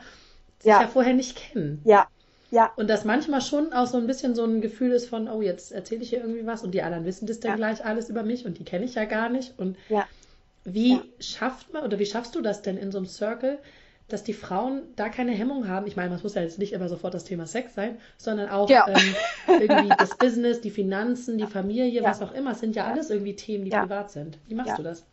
[0.59, 0.83] sich ja.
[0.83, 1.81] ja vorher nicht kennen.
[1.85, 2.09] Ja,
[2.53, 2.71] ja.
[2.77, 5.73] Und das manchmal schon auch so ein bisschen so ein Gefühl ist von, oh, jetzt
[5.73, 7.57] erzähle ich hier irgendwie was und die anderen wissen das dann ja.
[7.57, 9.59] gleich alles über mich und die kenne ich ja gar nicht.
[9.59, 10.05] Und ja.
[10.65, 11.03] wie ja.
[11.19, 13.59] schafft man oder wie schaffst du das denn in so einem Circle,
[14.09, 15.87] dass die Frauen da keine Hemmung haben?
[15.87, 18.69] Ich meine, das muss ja jetzt nicht immer sofort das Thema Sex sein, sondern auch
[18.69, 19.15] ähm,
[19.47, 22.51] irgendwie das Business, die Finanzen, die Familie, was auch immer.
[22.51, 24.37] Es sind ja alles irgendwie Themen, die privat sind.
[24.47, 25.07] Wie machst du das?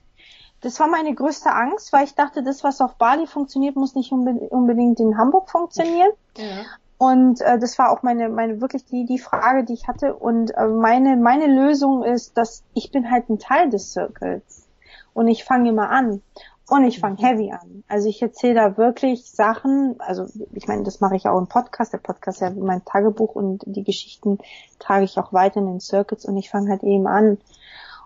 [0.59, 4.11] Das war meine größte Angst, weil ich dachte, das, was auf Bali funktioniert, muss nicht
[4.11, 6.09] unbedingt in Hamburg funktionieren.
[6.37, 6.65] Ja.
[6.99, 10.13] Und äh, das war auch meine, meine wirklich die, die Frage, die ich hatte.
[10.13, 14.67] Und äh, meine, meine Lösung ist, dass ich bin halt ein Teil des Circles.
[15.13, 16.21] Und ich fange immer an.
[16.67, 17.85] Und ich fange heavy an.
[17.87, 21.93] Also ich erzähle da wirklich Sachen, also ich meine, das mache ich auch im Podcast.
[21.93, 24.37] Der Podcast ist ja mein Tagebuch und die Geschichten
[24.77, 27.37] trage ich auch weiter in den Circuits und ich fange halt eben an.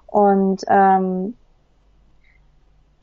[0.05, 1.35] Und ähm,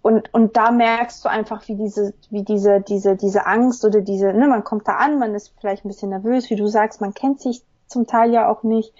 [0.02, 4.32] und, und da merkst du einfach, wie diese, wie diese, diese, diese Angst oder diese,
[4.32, 7.12] ne, man kommt da an, man ist vielleicht ein bisschen nervös, wie du sagst, man
[7.12, 8.94] kennt sich zum Teil ja auch nicht.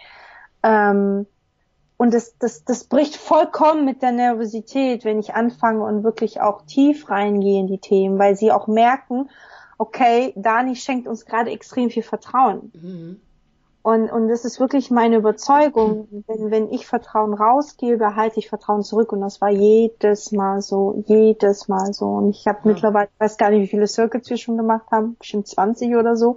[0.62, 1.26] Ähm,
[1.96, 6.62] und das, das, das bricht vollkommen mit der Nervosität, wenn ich anfange und wirklich auch
[6.62, 9.30] tief reingehe in die Themen, weil sie auch merken,
[9.78, 12.72] okay, Dani schenkt uns gerade extrem viel Vertrauen.
[12.74, 13.20] Mhm.
[13.82, 16.06] Und, und das ist wirklich meine Überzeugung.
[16.26, 19.12] Wenn, wenn ich Vertrauen rausgebe, halte ich Vertrauen zurück.
[19.12, 22.06] Und das war jedes Mal so, jedes Mal so.
[22.06, 22.72] Und ich habe ja.
[22.72, 26.36] mittlerweile, weiß gar nicht, wie viele Circuits wir schon gemacht haben, bestimmt 20 oder so.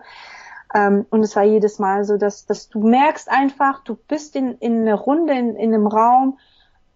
[0.73, 4.57] Ähm, und es war jedes Mal so, dass, dass du merkst einfach, du bist in,
[4.59, 6.39] in einer Runde, in, in einem Raum,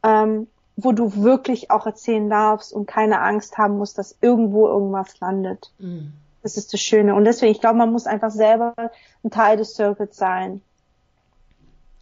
[0.04, 5.20] ähm, wo du wirklich auch erzählen darfst und keine Angst haben musst, dass irgendwo irgendwas
[5.20, 5.74] landet.
[5.80, 6.14] Mhm.
[6.48, 7.14] Das ist das Schöne.
[7.14, 8.74] Und deswegen, ich glaube, man muss einfach selber
[9.22, 10.62] ein Teil des Circuits sein.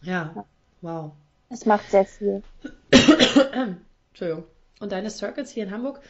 [0.02, 0.44] Ja, ja.
[0.82, 1.10] wow.
[1.48, 2.44] Es macht sehr viel.
[4.10, 4.44] Entschuldigung.
[4.78, 6.00] Und deine Circuits hier in Hamburg,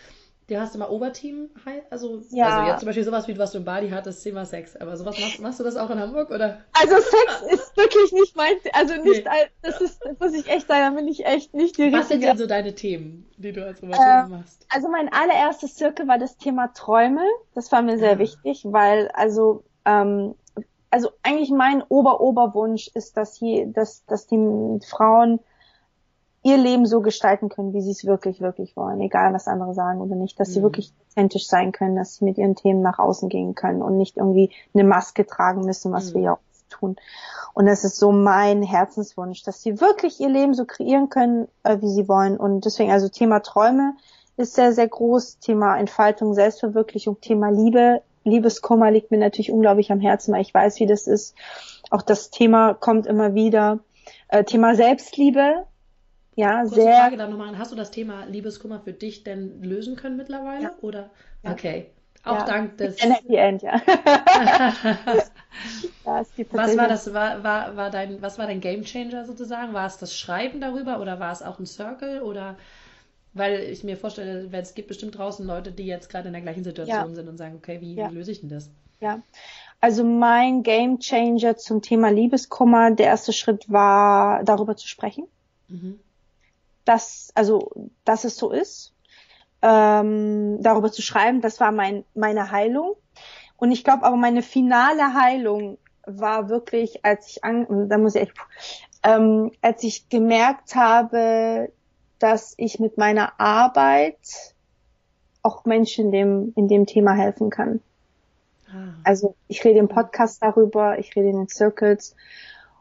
[0.48, 1.50] Du hast immer Oberteam,
[1.90, 2.58] also, Ja.
[2.58, 4.76] also jetzt zum Beispiel sowas wie was du in Bali hattest, Thema Sex.
[4.76, 6.58] Aber sowas machst, machst du das auch in Hamburg oder?
[6.72, 9.28] Also Sex ist wirklich nicht mein, also nicht, Nee.
[9.30, 12.08] all- das ist, das muss ich echt sagen, da bin ich echt nicht die Was
[12.08, 14.64] sind denn so deine Themen, die du als Oberteam machst?
[14.68, 17.22] Also mein allererstes Circle war das Thema Träume.
[17.56, 18.18] Das war mir sehr Ah.
[18.18, 20.36] wichtig, weil also ähm,
[20.90, 25.40] also eigentlich mein Ober-Oberwunsch ist, dass hier, dass dass die Frauen
[26.46, 30.00] ihr Leben so gestalten können, wie sie es wirklich wirklich wollen, egal was andere sagen
[30.00, 30.64] oder nicht, dass sie Mhm.
[30.64, 34.16] wirklich authentisch sein können, dass sie mit ihren Themen nach außen gehen können und nicht
[34.16, 36.14] irgendwie eine Maske tragen müssen, was Mhm.
[36.14, 36.38] wir ja auch
[36.70, 36.96] tun.
[37.54, 41.80] Und das ist so mein Herzenswunsch, dass sie wirklich ihr Leben so kreieren können, äh,
[41.80, 42.36] wie sie wollen.
[42.36, 43.94] Und deswegen, also Thema Träume
[44.36, 45.38] ist sehr, sehr groß.
[45.38, 48.02] Thema Entfaltung, Selbstverwirklichung, Thema Liebe.
[48.24, 51.34] Liebeskummer liegt mir natürlich unglaublich am Herzen, weil ich weiß, wie das ist.
[51.90, 53.78] Auch das Thema kommt immer wieder.
[54.28, 55.64] Äh, Thema Selbstliebe.
[56.36, 56.96] Ja, Kurze sehr.
[56.96, 57.58] Frage dann nochmal.
[57.58, 60.62] Hast du das Thema Liebeskummer für dich denn lösen können mittlerweile?
[60.62, 60.74] Ja.
[60.82, 61.10] Oder?
[61.42, 61.52] Ja.
[61.52, 61.86] Okay.
[62.24, 62.44] Auch Ja.
[62.44, 63.00] dank des.
[63.02, 63.80] Ein Happy End, ja.
[66.04, 67.12] Was war das?
[67.14, 69.72] War, war, war dein, was war dein Gamechanger sozusagen?
[69.72, 72.22] War es das Schreiben darüber oder war es auch ein Circle?
[72.22, 72.56] Oder
[73.32, 76.62] weil ich mir vorstelle, es gibt bestimmt draußen Leute, die jetzt gerade in der gleichen
[76.62, 78.70] Situation sind und sagen, okay, wie, wie löse ich denn das?
[79.00, 79.20] Ja.
[79.80, 85.26] Also mein Game Changer zum Thema Liebeskummer, der erste Schritt war, darüber zu sprechen.
[85.68, 85.98] Mhm.
[86.86, 87.70] Dass, also,
[88.04, 88.94] dass es so ist,
[89.60, 92.94] ähm, darüber zu schreiben, das war mein, meine Heilung.
[93.56, 98.22] Und ich glaube aber meine finale Heilung war wirklich, als ich an, da muss ich
[98.22, 98.34] echt,
[99.02, 101.72] ähm, als ich gemerkt habe,
[102.18, 104.18] dass ich mit meiner Arbeit
[105.42, 107.80] auch Menschen in dem, in dem Thema helfen kann.
[108.68, 108.94] Ah.
[109.04, 112.14] Also ich rede im Podcast darüber, ich rede in den Circles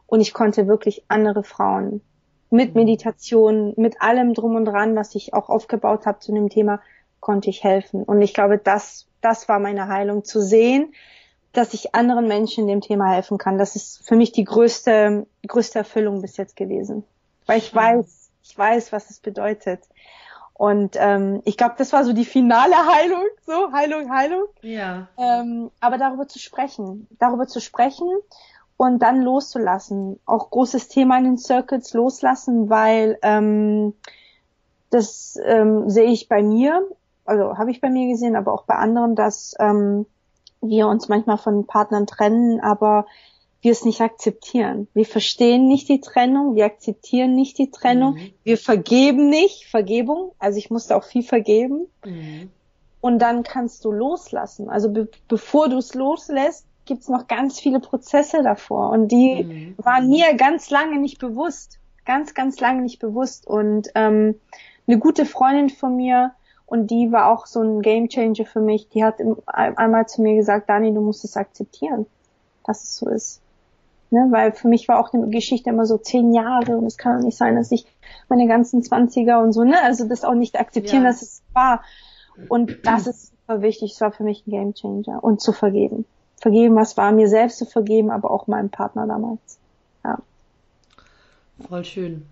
[0.06, 2.00] und ich konnte wirklich andere Frauen
[2.50, 2.74] mit.
[2.74, 6.80] Meditation, mit allem drum und dran, was ich auch aufgebaut habe zu dem Thema,
[7.20, 8.02] konnte ich helfen.
[8.04, 10.94] Und ich glaube, das, das war meine Heilung, zu sehen,
[11.52, 13.58] dass ich anderen Menschen in dem Thema helfen kann.
[13.58, 17.04] Das ist für mich die größte, größte Erfüllung bis jetzt gewesen.
[17.46, 19.80] Weil ich weiß, ich weiß, was es bedeutet.
[20.52, 24.44] Und ähm, ich glaube, das war so die finale Heilung, so Heilung, Heilung.
[24.62, 25.08] Ja.
[25.18, 28.08] Ähm, aber darüber zu sprechen, darüber zu sprechen
[28.76, 30.18] und dann loszulassen.
[30.26, 33.94] Auch großes Thema in den Circuits loslassen, weil ähm,
[34.90, 36.86] das ähm, sehe ich bei mir,
[37.24, 40.06] also habe ich bei mir gesehen, aber auch bei anderen, dass ähm,
[40.60, 43.06] wir uns manchmal von Partnern trennen, aber
[43.62, 44.86] wir es nicht akzeptieren.
[44.94, 48.32] Wir verstehen nicht die Trennung, wir akzeptieren nicht die Trennung, Mhm.
[48.44, 52.50] wir vergeben nicht, Vergebung, also ich musste auch viel vergeben Mhm.
[53.00, 54.68] und dann kannst du loslassen.
[54.68, 59.74] Also be bevor du es loslässt, gibt's noch ganz viele Prozesse davor und die Mhm.
[59.84, 64.36] waren mir ganz lange nicht bewusst, ganz, ganz lange nicht bewusst und ähm,
[64.86, 66.32] eine gute Freundin von mir
[66.64, 68.88] und die war auch so ein Gamechanger für mich.
[68.88, 72.06] Die hat im, einmal zu mir gesagt, Dani, du musst es akzeptieren,
[72.64, 73.40] dass es so ist.
[74.10, 77.18] Ne, weil für mich war auch die Geschichte immer so zehn Jahre und es kann
[77.18, 77.86] doch nicht sein, dass ich
[78.28, 81.08] meine ganzen Zwanziger und so, ne, also das auch nicht akzeptieren, Ja.
[81.08, 81.82] dass es war.
[82.48, 86.04] Und das ist super wichtig, es war für mich ein Gamechanger und zu vergeben.
[86.38, 89.58] Vergeben, was war, mir selbst zu vergeben, aber auch meinem Partner damals.
[90.04, 90.18] Ja.
[91.68, 92.26] Voll schön.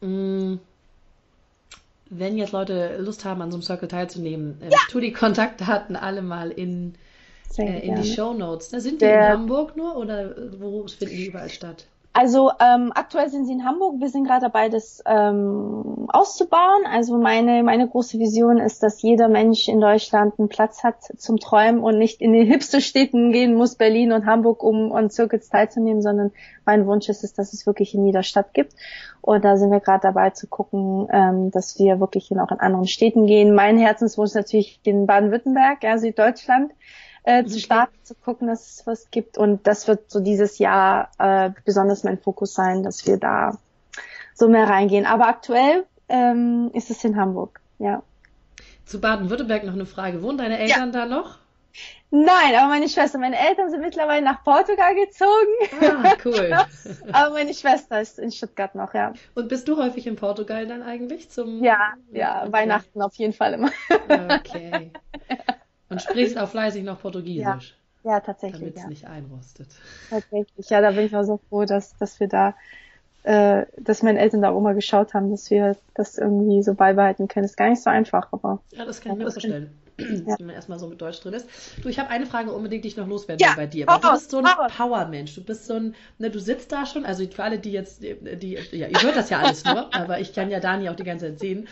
[0.00, 0.56] Mm,
[2.10, 6.22] Wenn jetzt Leute Lust haben, an so einem Circle teilzunehmen, äh, tu die Kontaktdaten alle
[6.22, 6.94] mal in,
[7.58, 8.72] äh, in die Show Notes.
[8.72, 8.80] Ne?
[8.80, 11.84] Sind die Der- in Hamburg nur oder wo finden die überall statt?
[12.18, 14.00] Also ähm, aktuell sind sie in Hamburg.
[14.00, 16.84] Wir sind gerade dabei, das ähm, auszubauen.
[16.90, 21.38] Also meine meine große Vision ist, dass jeder Mensch in Deutschland einen Platz hat zum
[21.38, 26.02] Träumen und nicht in den Hipsterstädten gehen muss, Berlin und Hamburg, um an Circuits teilzunehmen,
[26.02, 26.32] sondern
[26.66, 28.74] mein Wunsch ist es, dass es wirklich in jeder Stadt gibt.
[29.20, 32.58] Und da sind wir gerade dabei zu gucken, ähm, dass wir wirklich in, auch in
[32.58, 33.54] anderen Städten gehen.
[33.54, 36.72] Mein Herzenswunsch ist natürlich in Baden-Württemberg, ja, Süddeutschland
[37.24, 37.60] äh, zu Okay.
[37.60, 39.38] starten, zu gucken, dass es was gibt.
[39.38, 43.58] Und das wird so dieses Jahr äh, besonders mein Fokus sein, dass wir da
[44.34, 45.06] so mehr reingehen.
[45.06, 48.02] Aber aktuell ähm, ist es in Hamburg, ja.
[48.86, 50.22] Zu Baden-Württemberg noch eine Frage.
[50.22, 51.38] Wohnen deine Eltern da noch?
[52.10, 56.56] Nein, aber meine Schwester, meine Eltern sind mittlerweile nach Portugal gezogen, Ah, cool.
[57.12, 59.12] aber meine Schwester ist in Stuttgart noch, ja.
[59.34, 62.52] Und bist du häufig in Portugal dann eigentlich zum Ja, ja, Okay.
[62.52, 63.70] Weihnachten auf jeden Fall immer.
[64.36, 64.90] Okay.
[65.90, 67.74] Und sprichst auch fleißig noch Portugiesisch,
[68.04, 68.88] Ja, tatsächlich, damit es ja.
[68.88, 69.68] nicht einrostet.
[70.10, 72.54] Tatsächlich, ja, da bin ich auch so froh, dass, dass wir da,
[73.22, 77.28] äh, dass meine Eltern da auch immer geschaut haben, dass wir das irgendwie so beibehalten
[77.28, 77.46] können.
[77.46, 79.74] Ist gar nicht so einfach, aber Ja, das kann ich mir das vorstellen.
[79.98, 80.36] Ja.
[80.38, 81.48] Wenn man erstmal so mit Deutsch drin ist.
[81.82, 83.86] Du, ich habe eine Frage unbedingt, die ich noch loswerden Ja, will bei dir.
[83.86, 84.44] Weil du bist so ein.
[84.76, 85.34] Power-Mensch.
[85.34, 88.14] Du bist so ein, ne, du sitzt da schon, also für alle, die jetzt, die,
[88.36, 91.04] die, ja, ihr hört das ja alles nur, aber ich kann ja Dani auch die
[91.04, 91.68] ganze Zeit sehen.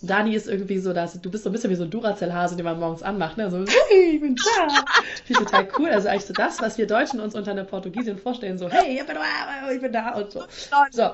[0.00, 2.64] Dani ist irgendwie so, dass du bist so ein bisschen wie so ein Duracell-Hase, den
[2.64, 3.50] man morgens anmacht, ne?
[3.50, 4.68] So, hey, ich bin da.
[4.68, 4.82] Finde
[5.28, 5.90] ich total cool.
[5.90, 9.06] Also eigentlich so das, was wir Deutschen uns unter einer Portugiesin vorstellen, so, hey, ich
[9.06, 10.44] bin da, ich bin da und so.
[10.90, 11.10] So,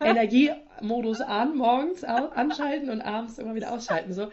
[0.00, 4.12] Energiemodus an, morgens anschalten und abends immer wieder ausschalten.
[4.12, 4.28] So,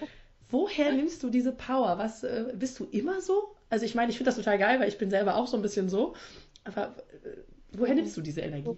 [0.53, 1.97] woher nimmst du diese Power?
[1.97, 3.55] Was, äh, bist du immer so?
[3.69, 5.63] Also ich meine, ich finde das total geil, weil ich bin selber auch so ein
[5.63, 6.13] bisschen so.
[6.63, 6.89] Aber
[7.23, 7.41] äh,
[7.73, 8.77] woher nimmst du diese Energie?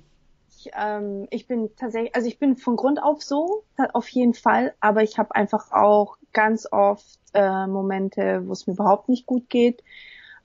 [0.57, 4.73] Ich, ähm, ich bin tatsächlich, also ich bin von Grund auf so, auf jeden Fall,
[4.80, 9.49] aber ich habe einfach auch ganz oft äh, Momente, wo es mir überhaupt nicht gut
[9.49, 9.84] geht.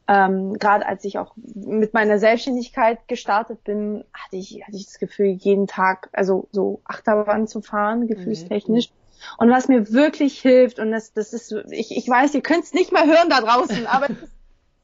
[0.09, 4.99] Ähm, Gerade als ich auch mit meiner Selbstständigkeit gestartet bin, hatte ich, hatte ich das
[4.99, 8.91] Gefühl, jeden Tag, also so Achterbahn zu fahren, gefühlstechnisch.
[8.91, 9.00] Mhm.
[9.39, 12.73] Und was mir wirklich hilft, und das, das ist, ich, ich weiß, ihr könnt es
[12.73, 14.33] nicht mehr hören da draußen, aber es ist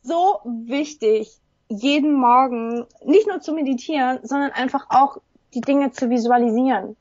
[0.02, 5.18] so wichtig, jeden Morgen nicht nur zu meditieren, sondern einfach auch
[5.54, 6.96] die Dinge zu visualisieren.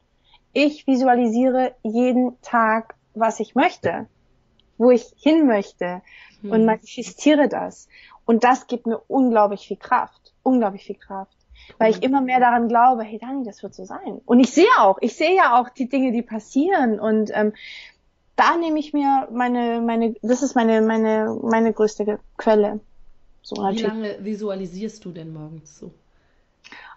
[0.53, 4.07] Ich visualisiere jeden Tag, was ich möchte,
[4.77, 6.01] wo ich hin möchte
[6.43, 7.87] und manifestiere das.
[8.25, 11.35] Und das gibt mir unglaublich viel Kraft, unglaublich viel Kraft.
[11.77, 14.21] Weil ich immer mehr daran glaube, hey Dani, das wird so sein.
[14.25, 16.99] Und ich sehe auch, ich sehe ja auch die Dinge, die passieren.
[16.99, 17.53] Und ähm,
[18.35, 22.79] da nehme ich mir meine, meine, das ist meine, meine, meine größte Quelle.
[23.41, 25.91] So Wie lange visualisierst du denn morgens so?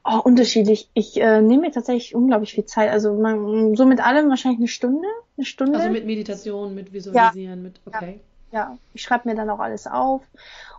[0.05, 0.89] Oh, unterschiedlich.
[0.95, 2.91] Ich äh, nehme mir tatsächlich unglaublich viel Zeit.
[2.91, 5.07] Also man, so mit allem wahrscheinlich eine Stunde.
[5.37, 5.79] Eine Stunde.
[5.79, 7.63] Also mit Meditation, mit Visualisieren, ja.
[7.63, 8.13] mit okay.
[8.13, 8.77] Ja, ja.
[8.95, 10.23] ich schreibe mir dann auch alles auf.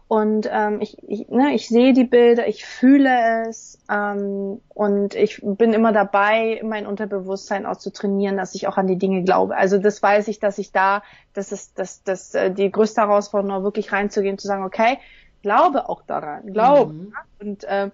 [0.09, 5.39] Und ähm, ich, ich, ne, ich sehe die Bilder, ich fühle es ähm, und ich
[5.43, 9.55] bin immer dabei, mein Unterbewusstsein auch zu trainieren, dass ich auch an die Dinge glaube.
[9.55, 11.03] Also das weiß ich, dass ich da,
[11.35, 14.97] das ist das, das, äh, die größte Herausforderung, wirklich reinzugehen, zu sagen, okay,
[15.43, 16.91] glaube auch daran, glaube.
[16.91, 17.13] Mhm.
[17.39, 17.91] Und, äh,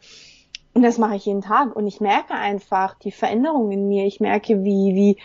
[0.74, 1.76] und das mache ich jeden Tag.
[1.76, 4.06] Und ich merke einfach die Veränderung in mir.
[4.06, 5.18] Ich merke, wie, wie,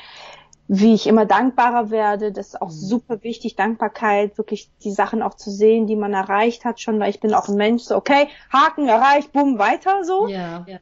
[0.73, 2.31] wie ich immer dankbarer werde.
[2.31, 2.75] Das ist auch mhm.
[2.75, 7.11] super wichtig, Dankbarkeit, wirklich die Sachen auch zu sehen, die man erreicht hat schon, weil
[7.11, 10.29] ich bin auch ein Mensch, so okay, Haken erreicht, bumm, weiter so.
[10.29, 10.65] Ja.
[10.69, 10.79] ja.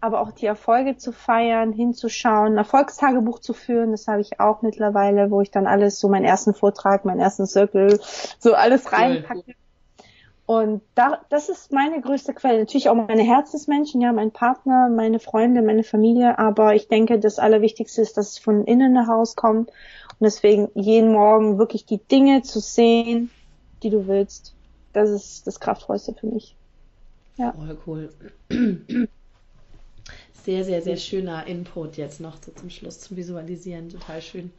[0.00, 4.62] Aber auch die Erfolge zu feiern, hinzuschauen, ein Erfolgstagebuch zu führen, das habe ich auch
[4.62, 8.00] mittlerweile, wo ich dann alles, so meinen ersten Vortrag, meinen ersten Circle,
[8.40, 9.44] so alles reinpacke.
[9.46, 9.54] Cool.
[10.50, 12.58] Und da, das ist meine größte Quelle.
[12.58, 16.40] Natürlich auch meine Herzensmenschen, ja, mein Partner, meine Freunde, meine Familie.
[16.40, 19.68] Aber ich denke, das Allerwichtigste ist, dass es von innen herauskommt.
[19.68, 23.30] Und deswegen jeden Morgen wirklich die Dinge zu sehen,
[23.84, 24.52] die du willst.
[24.92, 26.56] Das ist das Kraftvollste für mich.
[27.36, 27.52] Ja.
[27.52, 28.10] Voll cool.
[30.42, 33.88] Sehr, sehr, sehr schöner Input jetzt noch so zum Schluss zum Visualisieren.
[33.88, 34.50] Total schön.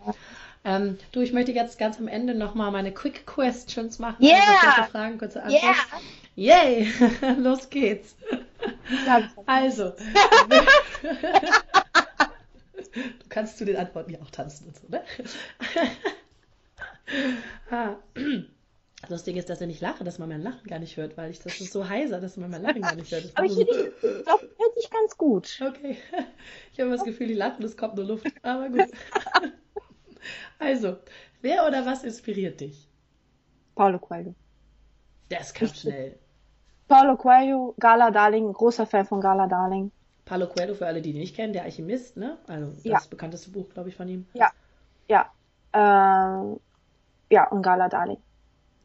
[0.63, 4.23] Ähm, du, ich möchte jetzt ganz am Ende nochmal meine Quick Questions machen.
[4.23, 4.37] Yeah!
[4.37, 5.65] Also kurze Fragen, kurze Antworten.
[5.65, 5.75] Yeah!
[6.35, 6.87] Yay!
[7.39, 8.15] Los geht's.
[9.47, 9.93] Also.
[12.93, 15.03] du kannst zu den Antworten ja auch tanzen und so, ne?
[17.71, 17.95] ah.
[19.09, 21.39] Lustig ist, dass er nicht lache, dass man mein Lachen gar nicht hört, weil ich
[21.39, 23.31] das ist so heiser, dass man mein Lachen gar nicht hört.
[23.33, 25.59] Aber ich, so, ich glaube, hört sich ganz gut.
[25.59, 25.97] Okay.
[26.71, 28.27] Ich habe das Gefühl, die lachen, es kommt nur Luft.
[28.43, 28.87] Aber gut.
[30.59, 30.97] Also,
[31.41, 32.87] wer oder was inspiriert dich?
[33.75, 34.35] Paulo Coelho.
[35.29, 36.19] Das kam schnell.
[36.87, 39.91] Paulo Coelho, Gala Darling, großer Fan von Gala Darling.
[40.25, 42.37] Paulo Coelho, für alle, die ihn nicht kennen, der Alchemist, ne?
[42.47, 42.99] Also das ja.
[43.09, 44.25] bekannteste Buch, glaube ich, von ihm.
[44.33, 44.51] Ja,
[45.07, 45.31] ja.
[45.73, 46.57] Äh,
[47.33, 48.17] ja, und Gala Darling.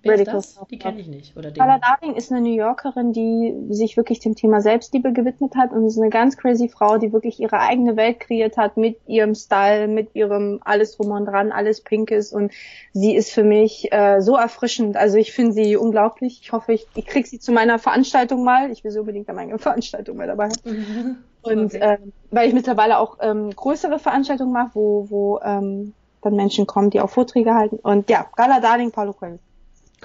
[0.06, 0.60] Wer ist das?
[0.70, 1.36] Die kenne ich nicht.
[1.36, 5.72] Oder Carla Darling ist eine New Yorkerin, die sich wirklich dem Thema Selbstliebe gewidmet hat
[5.72, 9.34] und ist eine ganz crazy Frau, die wirklich ihre eigene Welt kreiert hat mit ihrem
[9.34, 12.52] Style, mit ihrem alles drum und dran, alles pink ist und
[12.92, 14.96] sie ist für mich äh, so erfrischend.
[14.96, 16.40] Also ich finde sie unglaublich.
[16.42, 18.70] Ich hoffe, ich, ich kriege sie zu meiner Veranstaltung mal.
[18.70, 21.24] Ich will sie unbedingt an meiner Veranstaltung mal dabei haben.
[21.42, 21.78] Und okay.
[21.78, 21.98] äh,
[22.32, 25.92] weil ich mittlerweile auch ähm, größere Veranstaltungen mache, wo, wo ähm,
[26.22, 27.76] dann Menschen kommen, die auch Vorträge halten.
[27.76, 29.38] Und ja, Gala Darling, Paulo Coelho.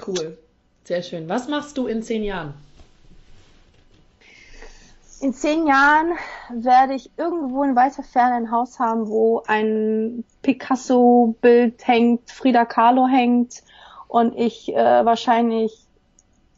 [0.05, 0.37] Cool.
[0.83, 1.29] Sehr schön.
[1.29, 2.53] Was machst du in zehn Jahren?
[5.21, 6.13] In zehn Jahren
[6.49, 13.07] werde ich irgendwo in weiter Ferne ein Haus haben, wo ein Picasso-Bild hängt, Frida Kahlo
[13.07, 13.61] hängt
[14.07, 15.85] und ich äh, wahrscheinlich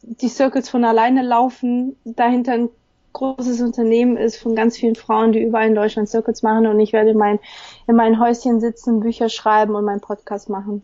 [0.02, 2.70] die Circles von alleine laufen, dahinter ein
[3.12, 6.94] großes Unternehmen ist von ganz vielen Frauen, die überall in Deutschland Circles machen und ich
[6.94, 7.40] werde mein,
[7.88, 10.84] in mein Häuschen sitzen, Bücher schreiben und meinen Podcast machen.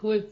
[0.00, 0.28] Cool.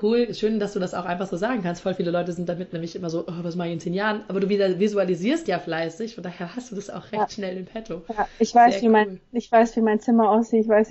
[0.00, 1.82] Cool, schön, dass du das auch einfach so sagen kannst.
[1.82, 4.24] Voll viele Leute sind damit nämlich immer so, oh, was mache ich in zehn Jahren?
[4.28, 7.28] Aber du wieder visualisierst ja fleißig, von daher hast du das auch recht ja.
[7.28, 8.02] schnell im Petto.
[8.08, 8.92] Ja, ich weiß, sehr wie cool.
[8.92, 10.90] mein, ich weiß, wie mein Zimmer aussieht, ich weiß.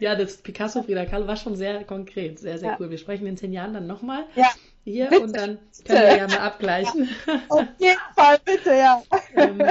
[0.00, 2.76] ja, das Picasso Frida Kahlo war schon sehr konkret, sehr, sehr ja.
[2.78, 2.90] cool.
[2.90, 4.24] Wir sprechen in zehn Jahren dann nochmal.
[4.36, 4.50] Ja.
[4.84, 5.22] Hier bitte.
[5.22, 7.08] und dann können wir ja mal abgleichen.
[7.48, 9.02] Auf jeden Fall, bitte, ja.
[9.34, 9.62] ähm,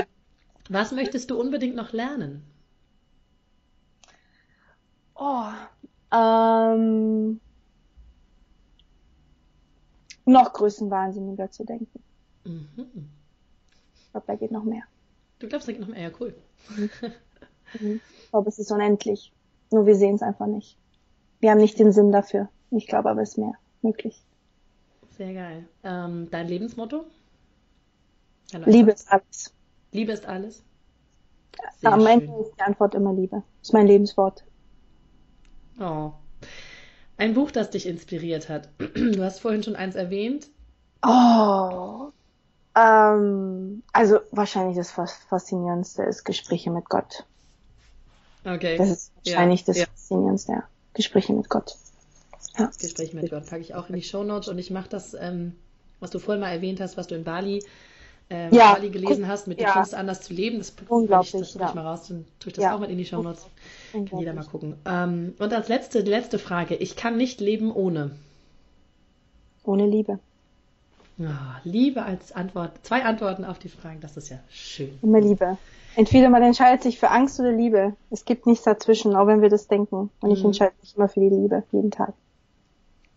[0.70, 2.44] was möchtest du unbedingt noch lernen?
[5.16, 5.46] Oh,
[6.12, 7.40] ähm,
[10.26, 12.02] noch größenwahnsinniger zu denken.
[12.46, 13.10] Mhm.
[13.96, 14.84] Ich glaube, da geht noch mehr.
[15.40, 16.02] Du glaubst, da geht noch mehr?
[16.02, 16.36] Ja, cool.
[16.76, 16.90] Mhm.
[17.76, 19.34] Ich glaube, es ist unendlich.
[19.72, 20.78] Nur wir sehen es einfach nicht.
[21.40, 22.50] Wir haben nicht den Sinn dafür.
[22.70, 24.24] Ich glaube aber, es ist mehr möglich.
[25.18, 25.68] Sehr geil.
[25.84, 27.06] Ähm, dein Lebensmotto?
[28.66, 29.54] Liebe ist alles.
[29.92, 30.64] Liebe ist alles?
[31.80, 33.44] Sehr Am Ende ist die Antwort immer Liebe.
[33.60, 34.44] Das ist mein Lebenswort.
[35.80, 36.12] Oh.
[37.24, 38.68] Ein Buch, das dich inspiriert hat.
[38.96, 40.50] Du hast vorhin schon eins erwähnt.
[41.08, 42.10] Oh.
[42.76, 47.24] Ähm, also wahrscheinlich das Faszinierendste ist Gespräche mit Gott.
[48.44, 48.76] Okay.
[48.76, 49.66] Das ist wahrscheinlich ja.
[49.68, 49.86] das ja.
[49.86, 50.64] Faszinierendste, ja.
[50.94, 51.78] Gespräche mit Gott.
[52.58, 52.70] Ja.
[52.78, 55.56] Gespräche mit Gott packe ich auch in die Show Notes und ich mache das, ähm,
[56.02, 57.64] was du vorhin mal erwähnt hast, was du in Bali,
[58.30, 58.74] äh, ja.
[58.74, 59.72] Bali gelesen hast, mit ja.
[59.72, 60.58] Kunst anders zu leben.
[60.58, 61.70] Das Unglaublich, ich, das ja.
[61.70, 63.46] ich mal raus, dann tue ich das auch mal in die Show Notes.
[63.92, 64.76] Kann jeder mal gucken.
[64.86, 66.76] Ähm, und als letzte, die letzte Frage.
[66.76, 68.12] Ich kann nicht leben ohne.
[69.64, 70.20] Ohne Liebe.
[71.18, 72.72] Ja, Liebe als Antwort.
[72.82, 74.98] Zwei Antworten auf die Fragen, das ist ja schön.
[75.02, 75.58] Immer Liebe.
[75.96, 77.94] Entweder man entscheidet sich für Angst oder Liebe.
[78.10, 80.10] Es gibt nichts dazwischen, auch wenn wir das denken.
[80.22, 80.48] Und ich mhm.
[80.48, 82.14] entscheide mich immer für die Liebe, jeden Tag.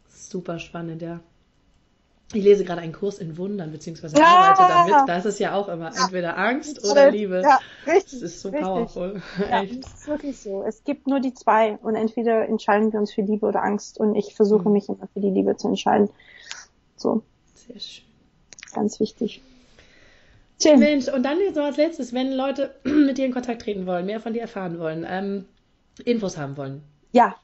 [0.08, 1.20] Super spannend, ja.
[2.32, 4.24] Ich lese gerade einen Kurs in Wundern, beziehungsweise ja!
[4.24, 5.08] arbeite damit.
[5.08, 7.42] Da ist ja auch immer entweder Angst oder Liebe.
[7.42, 8.20] Ja, richtig.
[8.20, 8.66] Das ist so richtig.
[8.66, 9.22] powerful.
[9.38, 9.84] Ja, Echt.
[9.84, 10.64] Das ist wirklich so.
[10.64, 14.16] Es gibt nur die zwei und entweder entscheiden wir uns für Liebe oder Angst und
[14.16, 14.72] ich versuche mhm.
[14.72, 16.10] mich immer für die Liebe zu entscheiden.
[16.96, 17.22] So.
[17.54, 18.04] Sehr schön.
[18.74, 19.40] Ganz wichtig.
[20.60, 20.80] Schön.
[20.80, 24.20] Mensch, und dann so als letztes, wenn Leute mit dir in Kontakt treten wollen, mehr
[24.20, 25.44] von dir erfahren wollen, ähm,
[26.04, 26.82] Infos haben wollen.
[27.12, 27.36] Ja,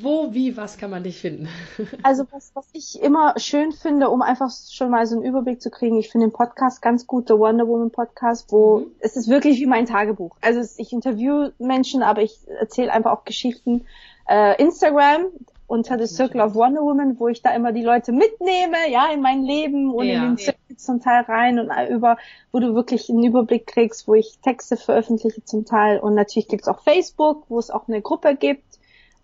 [0.00, 1.48] wo, wie, was kann man dich finden?
[2.02, 5.70] also was, was ich immer schön finde, um einfach schon mal so einen Überblick zu
[5.70, 8.86] kriegen, ich finde den Podcast ganz gut, der Wonder Woman Podcast, wo mhm.
[9.00, 10.36] es ist wirklich wie mein Tagebuch.
[10.40, 13.86] Also ich interview Menschen, aber ich erzähle einfach auch Geschichten.
[14.28, 15.26] Äh, Instagram
[15.68, 19.20] unter The Circle of Wonder Woman, wo ich da immer die Leute mitnehme, ja, in
[19.20, 20.76] mein Leben und ja, in den Circle ja.
[20.76, 22.18] zum Teil rein und über,
[22.52, 25.98] wo du wirklich einen Überblick kriegst, wo ich Texte veröffentliche zum Teil.
[25.98, 28.75] Und natürlich gibt's auch Facebook, wo es auch eine Gruppe gibt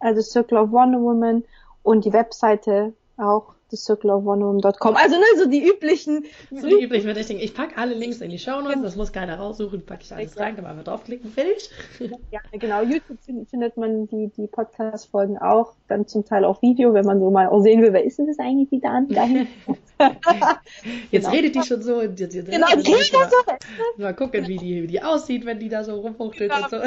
[0.02, 1.44] also Circle of Wonder Woman
[1.82, 4.96] und die Webseite auch thecircleofwonderwoman.com.
[4.96, 6.26] Also ne, so die üblichen.
[6.50, 7.42] So die üblichen Verdächtigen.
[7.42, 10.38] Ich packe alle Links in die Show Notes, das muss keiner raussuchen, packe ich alles
[10.38, 11.70] rein, kann man einfach draufklicken, fertig.
[12.30, 12.82] Ja, genau.
[12.82, 17.30] YouTube findet man die, die Podcast-Folgen auch, dann zum Teil auch Video, wenn man so
[17.30, 19.48] mal auch sehen will, wer ist denn das eigentlich, die da dahin?
[21.10, 21.30] Jetzt genau.
[21.30, 22.02] redet die schon so.
[22.02, 24.02] Jetzt, jetzt genau, die redet so.
[24.02, 26.64] Mal gucken, wie die, wie die aussieht, wenn die da so rumfuchtelt genau.
[26.64, 26.78] und so.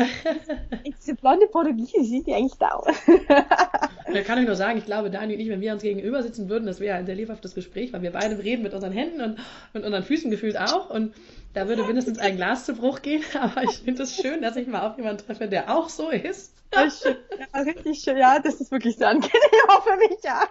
[0.85, 2.87] Diese blonde Portugiese, sieht die eigentlich da aus?
[4.13, 6.49] da kann ich nur sagen, ich glaube, Dani und ich, wenn wir uns gegenüber sitzen
[6.49, 9.39] würden, das wäre ein sehr lebhaftes Gespräch, weil wir beide reden mit unseren Händen und
[9.73, 10.89] mit unseren Füßen gefühlt auch.
[10.89, 11.13] Und
[11.53, 13.23] da würde mindestens ein Glas zu Bruch gehen.
[13.39, 16.53] Aber ich finde es schön, dass ich mal auf jemanden treffe, der auch so ist.
[17.53, 18.17] Ja, richtig schön.
[18.17, 19.31] Ja, das ist wirklich sehr angenehm
[19.69, 20.47] auch für mich, ja.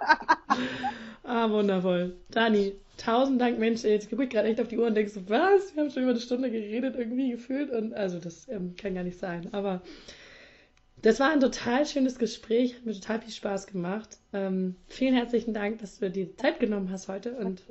[1.22, 2.16] Ah, wundervoll.
[2.30, 3.82] Dani, tausend Dank, Mensch.
[3.82, 5.74] Jetzt gucke ich gerade echt auf die Uhr und denke so, was?
[5.74, 7.70] Wir haben schon über eine Stunde geredet, irgendwie gefühlt.
[7.70, 9.48] Und also, das ähm, kann gar nicht sein.
[9.52, 9.82] Aber
[11.02, 12.76] das war ein total schönes Gespräch.
[12.76, 14.18] Hat mir total viel Spaß gemacht.
[14.32, 17.62] Ähm, vielen herzlichen Dank, dass du dir die Zeit genommen hast heute und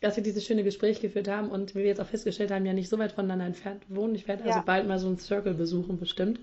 [0.00, 2.72] dass wir dieses schöne Gespräch geführt haben und wie wir jetzt auch festgestellt haben, ja
[2.72, 4.14] nicht so weit voneinander entfernt wohnen.
[4.14, 4.64] Ich werde also ja.
[4.64, 6.40] bald mal so einen Circle besuchen, bestimmt.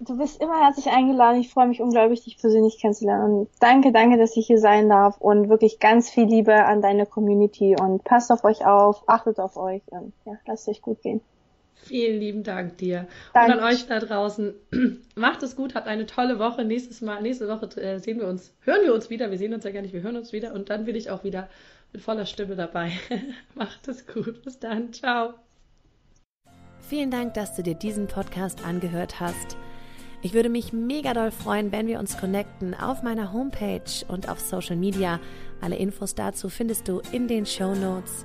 [0.00, 1.40] Du bist immer herzlich eingeladen.
[1.40, 3.34] Ich freue mich unglaublich, dich persönlich kennenzulernen.
[3.34, 5.20] Und danke, danke, dass ich hier sein darf.
[5.20, 7.76] Und wirklich ganz viel Liebe an deine Community.
[7.80, 11.20] Und passt auf euch auf, achtet auf euch und ja, lasst euch gut gehen.
[11.82, 13.08] Vielen lieben Dank dir.
[13.34, 13.52] Danke.
[13.52, 14.54] Und an euch da draußen.
[15.16, 16.64] Macht es gut, habt eine tolle Woche.
[16.64, 19.30] Nächstes Mal, nächste Woche äh, sehen wir uns, hören wir uns wieder.
[19.30, 20.54] Wir sehen uns ja gar nicht, wir hören uns wieder.
[20.54, 21.48] Und dann bin ich auch wieder
[21.92, 22.92] mit voller Stimme dabei.
[23.54, 24.42] Macht es gut.
[24.42, 24.92] Bis dann.
[24.92, 25.34] Ciao.
[26.88, 29.56] Vielen Dank, dass du dir diesen Podcast angehört hast.
[30.24, 34.38] Ich würde mich mega doll freuen, wenn wir uns connecten auf meiner Homepage und auf
[34.38, 35.18] Social Media.
[35.60, 38.24] Alle Infos dazu findest du in den Show Notes.